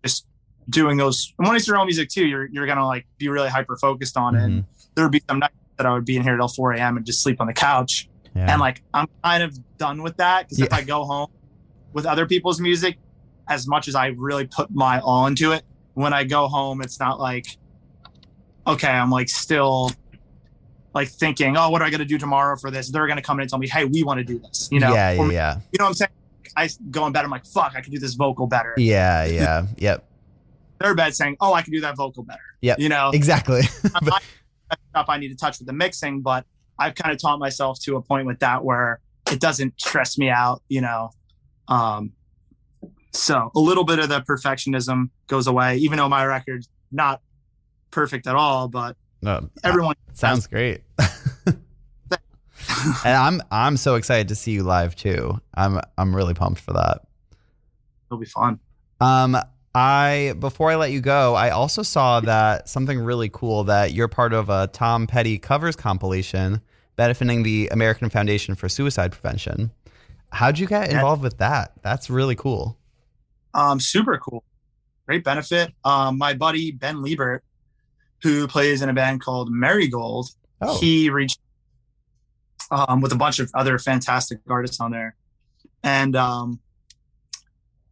just 0.05 0.27
doing 0.69 0.97
those. 0.99 1.33
And 1.39 1.49
when 1.49 1.57
it's 1.57 1.67
your 1.67 1.79
own 1.79 1.87
music 1.87 2.09
too, 2.11 2.25
you're 2.27 2.49
you're 2.51 2.67
gonna 2.67 2.87
like 2.87 3.07
be 3.19 3.29
really 3.29 3.49
hyper 3.49 3.77
focused 3.77 4.17
on 4.17 4.37
it. 4.37 4.43
And 4.45 4.63
Mhm. 4.63 4.67
there 4.95 5.05
would 5.05 5.13
be 5.13 5.23
some 5.29 5.39
nights 5.41 5.55
that 5.79 5.87
I 5.87 5.93
would 5.93 6.05
be 6.05 6.17
in 6.17 6.23
here 6.23 6.37
till 6.37 6.49
4 6.49 6.73
a.m. 6.75 6.97
and 6.99 7.05
just 7.07 7.23
sleep 7.23 7.41
on 7.41 7.47
the 7.47 7.53
couch. 7.55 8.09
Yeah. 8.35 8.53
And 8.53 8.61
like 8.61 8.83
I'm 8.95 9.09
kind 9.25 9.43
of 9.43 9.59
done 9.79 10.03
with 10.03 10.17
that 10.19 10.49
because 10.49 10.61
if 10.61 10.73
I 10.73 10.83
go 10.83 11.05
home 11.05 11.29
with 11.93 12.07
other 12.07 12.27
people's 12.27 12.61
music, 12.61 12.99
as 13.49 13.67
much 13.67 13.89
as 13.89 13.95
I 13.95 14.09
really 14.09 14.47
put 14.47 14.71
my 14.71 15.01
all 15.01 15.27
into 15.27 15.53
it, 15.53 15.63
when 15.95 16.13
I 16.13 16.25
go 16.25 16.49
home, 16.49 16.81
it's 16.83 17.01
not 17.01 17.19
like 17.19 17.47
okay, 18.67 18.89
I'm 18.89 19.11
like 19.11 19.29
still 19.29 19.91
like 20.95 21.09
thinking, 21.09 21.57
oh, 21.57 21.71
what 21.71 21.83
am 21.83 21.87
I 21.87 21.91
gonna 21.91 22.05
do 22.05 22.19
tomorrow 22.19 22.57
for 22.57 22.71
this? 22.71 22.91
They're 22.91 23.07
gonna 23.07 23.23
come 23.23 23.39
in 23.39 23.43
and 23.43 23.51
tell 23.51 23.59
me, 23.59 23.69
hey, 23.69 23.85
we 23.85 24.03
want 24.03 24.19
to 24.19 24.25
do 24.25 24.39
this, 24.39 24.69
you 24.71 24.81
know? 24.81 24.93
yeah, 24.93 25.13
yeah, 25.13 25.21
Or- 25.21 25.33
yeah. 25.33 25.55
You 25.73 25.79
know 25.79 25.85
what 25.85 25.89
I'm 25.89 25.95
saying? 25.95 26.11
I 26.57 26.69
go 26.91 27.07
in 27.07 27.13
bed, 27.13 27.25
I'm 27.25 27.31
like, 27.31 27.47
fuck, 27.47 27.75
I 27.77 27.81
can 27.81 27.93
do 27.93 27.99
this 27.99 28.15
vocal 28.15 28.47
better. 28.47 28.75
Yeah, 28.77 29.25
yeah. 29.27 29.67
Yep. 29.77 30.05
They're 30.81 30.95
bed 30.95 31.15
saying, 31.15 31.37
oh, 31.41 31.53
I 31.53 31.63
can 31.63 31.73
do 31.73 31.81
that 31.83 31.97
vocal 31.97 32.23
better. 32.23 32.41
Yeah, 32.61 32.75
You 32.79 32.89
know, 32.89 33.11
Exactly. 33.13 33.63
I 33.95 34.19
stuff 34.91 35.07
I 35.09 35.19
need 35.19 35.29
to 35.29 35.37
touch 35.37 35.59
with 35.59 35.67
the 35.67 35.73
mixing, 35.73 36.21
but 36.21 36.45
I've 36.81 36.95
kind 36.95 37.13
of 37.13 37.21
taught 37.21 37.39
myself 37.39 37.79
to 37.81 37.97
a 37.97 38.03
point 38.03 38.27
with 38.27 38.41
that 38.41 38.65
where 38.65 39.01
it 39.31 39.39
doesn't 39.39 39.79
stress 39.79 40.17
me 40.17 40.31
out, 40.31 40.63
you 40.69 40.81
know. 40.81 41.11
Um, 41.69 42.13
so 43.13 43.51
a 43.55 43.61
little 43.61 43.85
bit 43.85 43.99
of 43.99 44.09
the 44.09 44.23
perfectionism 44.23 45.11
goes 45.27 45.47
away, 45.47 45.77
even 45.77 45.99
though 45.99 46.09
my 46.09 46.25
record's 46.25 46.69
not 46.91 47.21
perfect 47.91 48.27
at 48.27 48.35
all, 48.35 48.67
but 48.69 48.97
No, 49.21 49.51
everyone 49.63 49.95
sounds 50.15 50.47
great. 50.47 50.81
and 51.47 51.59
I'm 53.05 53.43
I'm 53.51 53.77
so 53.77 53.97
excited 53.97 54.29
to 54.29 54.35
see 54.35 54.53
you 54.53 54.63
live 54.63 54.97
too. 54.97 55.39
I'm 55.55 55.81
I'm 55.99 56.17
really 56.17 56.35
pumped 56.35 56.61
for 56.61 56.73
that. 56.73 57.03
It'll 58.09 58.19
be 58.19 58.27
fun. 58.27 58.59
Um, 59.01 59.37
I 59.75 60.35
before 60.39 60.71
I 60.71 60.77
let 60.77 60.93
you 60.93 61.01
go, 61.01 61.35
I 61.35 61.51
also 61.51 61.83
saw 61.83 62.21
that 62.21 62.69
something 62.69 62.99
really 62.99 63.29
cool 63.29 63.65
that 63.65 63.93
you're 63.93 64.09
part 64.09 64.33
of 64.33 64.49
a 64.49 64.69
Tom 64.69 65.07
Petty 65.07 65.39
covers 65.39 65.77
compilation 65.77 66.63
benefiting 67.01 67.43
the 67.45 67.67
American 67.73 68.11
Foundation 68.11 68.55
for 68.55 68.69
Suicide 68.69 69.11
Prevention. 69.11 69.71
How'd 70.33 70.59
you 70.59 70.67
get 70.67 70.93
involved 70.93 71.23
with 71.23 71.39
that? 71.39 71.73
That's 71.81 72.11
really 72.11 72.37
cool. 72.37 72.77
Um, 73.55 73.81
super 73.81 74.19
cool. 74.19 74.45
Great 75.07 75.25
benefit. 75.25 75.73
Um, 75.83 76.19
my 76.19 76.35
buddy 76.35 76.73
Ben 76.73 76.97
Liebert, 77.03 77.41
who 78.23 78.47
plays 78.47 78.83
in 78.83 78.91
a 78.91 78.93
band 78.93 79.23
called 79.23 79.51
Marigold, 79.51 80.29
Oh, 80.61 80.79
he 80.79 81.09
reached 81.09 81.41
um, 82.71 83.01
with 83.01 83.13
a 83.13 83.17
bunch 83.17 83.39
of 83.39 83.51
other 83.55 83.79
fantastic 83.79 84.41
artists 84.47 84.79
on 84.79 84.91
there, 84.91 85.17
and 85.83 86.15
um, 86.15 86.61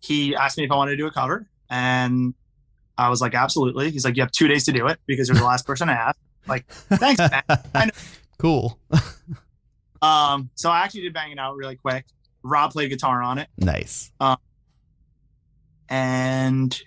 he 0.00 0.36
asked 0.36 0.58
me 0.58 0.64
if 0.64 0.70
I 0.70 0.76
wanted 0.76 0.90
to 0.90 0.96
do 0.98 1.06
a 1.06 1.10
cover, 1.10 1.48
and 1.70 2.34
I 2.98 3.08
was 3.08 3.22
like, 3.22 3.34
absolutely. 3.34 3.90
He's 3.90 4.04
like, 4.04 4.16
you 4.16 4.22
have 4.22 4.32
two 4.32 4.48
days 4.48 4.66
to 4.66 4.72
do 4.72 4.86
it 4.86 5.00
because 5.06 5.28
you're 5.28 5.38
the 5.38 5.44
last 5.44 5.66
person 5.66 5.88
I 5.88 5.94
asked. 5.94 6.18
Like, 6.46 6.66
thanks, 6.68 7.22
man. 7.74 7.90
Cool. 8.38 8.78
Um, 10.00 10.50
so 10.54 10.70
I 10.70 10.80
actually 10.84 11.02
did 11.02 11.12
bang 11.12 11.32
it 11.32 11.38
out 11.38 11.56
really 11.56 11.76
quick. 11.76 12.06
Rob 12.42 12.72
played 12.72 12.88
guitar 12.88 13.20
on 13.22 13.38
it, 13.38 13.48
nice. 13.58 14.12
and 15.88 16.80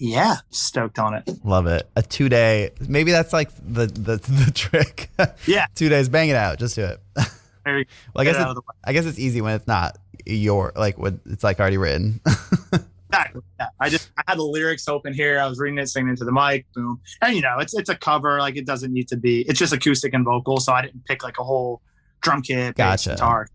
yeah, 0.00 0.36
stoked 0.48 0.98
on 0.98 1.14
it. 1.14 1.28
Love 1.44 1.66
it. 1.66 1.88
A 1.94 2.02
two 2.02 2.28
day. 2.28 2.70
Maybe 2.88 3.12
that's 3.12 3.32
like 3.32 3.50
the 3.56 3.86
the, 3.86 4.16
the 4.16 4.50
trick. 4.52 5.10
Yeah. 5.46 5.66
two 5.74 5.88
days. 5.88 6.08
Bang 6.08 6.30
it 6.30 6.36
out. 6.36 6.58
Just 6.58 6.74
do 6.74 6.84
it. 6.84 7.00
Well, 7.66 7.84
I 8.16 8.24
guess 8.24 8.36
it 8.36 8.40
it, 8.40 8.42
out 8.42 8.48
of 8.48 8.54
the 8.56 8.62
way. 8.62 8.74
I 8.82 8.92
guess 8.94 9.04
it's 9.04 9.18
easy 9.18 9.42
when 9.42 9.54
it's 9.54 9.66
not 9.66 9.98
your 10.26 10.72
like 10.74 10.98
when 10.98 11.20
it's 11.26 11.44
like 11.44 11.60
already 11.60 11.76
written. 11.76 12.20
Exactly. 13.12 13.42
Yeah. 13.58 13.66
I 13.80 13.88
just 13.88 14.10
I 14.16 14.22
had 14.28 14.38
the 14.38 14.42
lyrics 14.44 14.88
open 14.88 15.12
here. 15.12 15.38
I 15.40 15.46
was 15.46 15.58
reading 15.58 15.78
it, 15.78 15.88
singing 15.88 16.10
into 16.10 16.24
the 16.24 16.32
mic, 16.32 16.66
boom. 16.74 17.00
And 17.22 17.34
you 17.34 17.42
know, 17.42 17.58
it's 17.58 17.74
it's 17.74 17.88
a 17.88 17.96
cover. 17.96 18.38
Like 18.38 18.56
it 18.56 18.66
doesn't 18.66 18.92
need 18.92 19.08
to 19.08 19.16
be. 19.16 19.42
It's 19.42 19.58
just 19.58 19.72
acoustic 19.72 20.14
and 20.14 20.24
vocal. 20.24 20.58
So 20.58 20.72
I 20.72 20.82
didn't 20.82 21.04
pick 21.06 21.22
like 21.24 21.38
a 21.38 21.44
whole 21.44 21.82
drum 22.22 22.42
kit, 22.42 22.76
bass, 22.76 23.04
Gotcha. 23.06 23.16
guitar. 23.16 23.46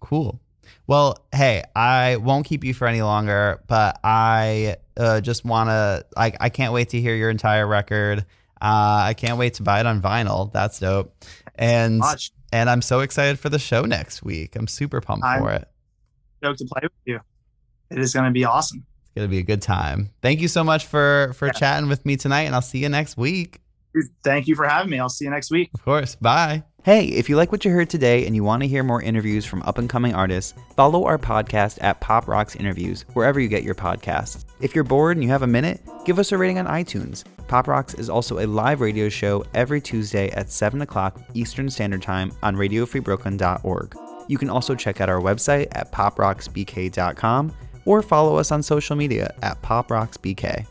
Cool. 0.00 0.40
Well, 0.88 1.24
hey, 1.32 1.62
I 1.76 2.16
won't 2.16 2.44
keep 2.44 2.64
you 2.64 2.74
for 2.74 2.88
any 2.88 3.02
longer, 3.02 3.62
but 3.68 4.00
I 4.02 4.76
uh, 4.96 5.20
just 5.20 5.44
want 5.44 5.68
to. 5.68 6.04
I 6.16 6.32
I 6.40 6.48
can't 6.48 6.72
wait 6.72 6.90
to 6.90 7.00
hear 7.00 7.14
your 7.14 7.30
entire 7.30 7.66
record. 7.66 8.20
Uh, 8.60 9.02
I 9.06 9.14
can't 9.16 9.38
wait 9.38 9.54
to 9.54 9.62
buy 9.62 9.80
it 9.80 9.86
on 9.86 10.02
vinyl. 10.02 10.52
That's 10.52 10.78
dope. 10.80 11.14
And 11.54 11.98
Much 11.98 12.32
and 12.52 12.68
I'm 12.68 12.82
so 12.82 13.00
excited 13.00 13.38
for 13.38 13.48
the 13.48 13.58
show 13.58 13.82
next 13.82 14.22
week. 14.22 14.56
I'm 14.56 14.66
super 14.66 15.00
pumped 15.00 15.24
I'm- 15.24 15.42
for 15.42 15.52
it. 15.52 15.68
joke 16.42 16.56
to 16.56 16.64
play 16.64 16.80
with 16.82 16.92
you. 17.04 17.20
It 17.92 17.98
is 17.98 18.12
going 18.12 18.24
to 18.26 18.30
be 18.32 18.44
awesome. 18.44 18.84
It's 19.14 19.20
gonna 19.20 19.28
be 19.28 19.38
a 19.38 19.42
good 19.42 19.60
time. 19.60 20.08
Thank 20.22 20.40
you 20.40 20.48
so 20.48 20.64
much 20.64 20.86
for 20.86 21.32
for 21.36 21.46
Yeah. 21.48 21.52
chatting 21.52 21.88
with 21.90 22.06
me 22.06 22.16
tonight, 22.16 22.44
and 22.44 22.54
I'll 22.54 22.62
see 22.62 22.78
you 22.78 22.88
next 22.88 23.18
week. 23.18 23.60
Thank 24.24 24.46
you 24.48 24.54
for 24.54 24.66
having 24.66 24.90
me. 24.90 24.98
I'll 24.98 25.10
see 25.10 25.26
you 25.26 25.30
next 25.30 25.50
week. 25.50 25.68
Of 25.74 25.84
course. 25.84 26.14
Bye. 26.14 26.62
Hey, 26.82 27.04
if 27.08 27.28
you 27.28 27.36
like 27.36 27.52
what 27.52 27.62
you 27.66 27.70
heard 27.72 27.90
today 27.90 28.24
and 28.26 28.34
you 28.34 28.42
want 28.42 28.62
to 28.62 28.68
hear 28.68 28.82
more 28.82 29.02
interviews 29.02 29.44
from 29.44 29.62
up 29.64 29.76
and 29.76 29.86
coming 29.88 30.14
artists, 30.14 30.54
follow 30.76 31.04
our 31.04 31.18
podcast 31.18 31.76
at 31.82 32.00
Pop 32.00 32.26
Rocks 32.26 32.56
Interviews, 32.56 33.04
wherever 33.12 33.38
you 33.38 33.48
get 33.48 33.62
your 33.64 33.74
podcasts. 33.74 34.46
If 34.62 34.74
you're 34.74 34.82
bored 34.82 35.18
and 35.18 35.22
you 35.22 35.28
have 35.28 35.42
a 35.42 35.46
minute, 35.46 35.82
give 36.06 36.18
us 36.18 36.32
a 36.32 36.38
rating 36.38 36.58
on 36.58 36.66
iTunes. 36.66 37.22
Pop 37.48 37.68
Rocks 37.68 37.92
is 37.92 38.08
also 38.08 38.38
a 38.38 38.46
live 38.46 38.80
radio 38.80 39.10
show 39.10 39.44
every 39.54 39.82
Tuesday 39.82 40.30
at 40.30 40.50
7 40.50 40.80
o'clock 40.80 41.20
Eastern 41.34 41.68
Standard 41.68 42.00
Time 42.00 42.32
on 42.42 42.56
radiofreebrooklyn.org. 42.56 43.94
You 44.26 44.38
can 44.38 44.48
also 44.48 44.74
check 44.74 45.02
out 45.02 45.10
our 45.10 45.20
website 45.20 45.68
at 45.72 45.92
poprocksbk.com 45.92 47.52
or 47.84 48.02
follow 48.02 48.36
us 48.36 48.52
on 48.52 48.62
social 48.62 48.96
media 48.96 49.34
at 49.42 49.60
poprocksbk. 49.62 50.66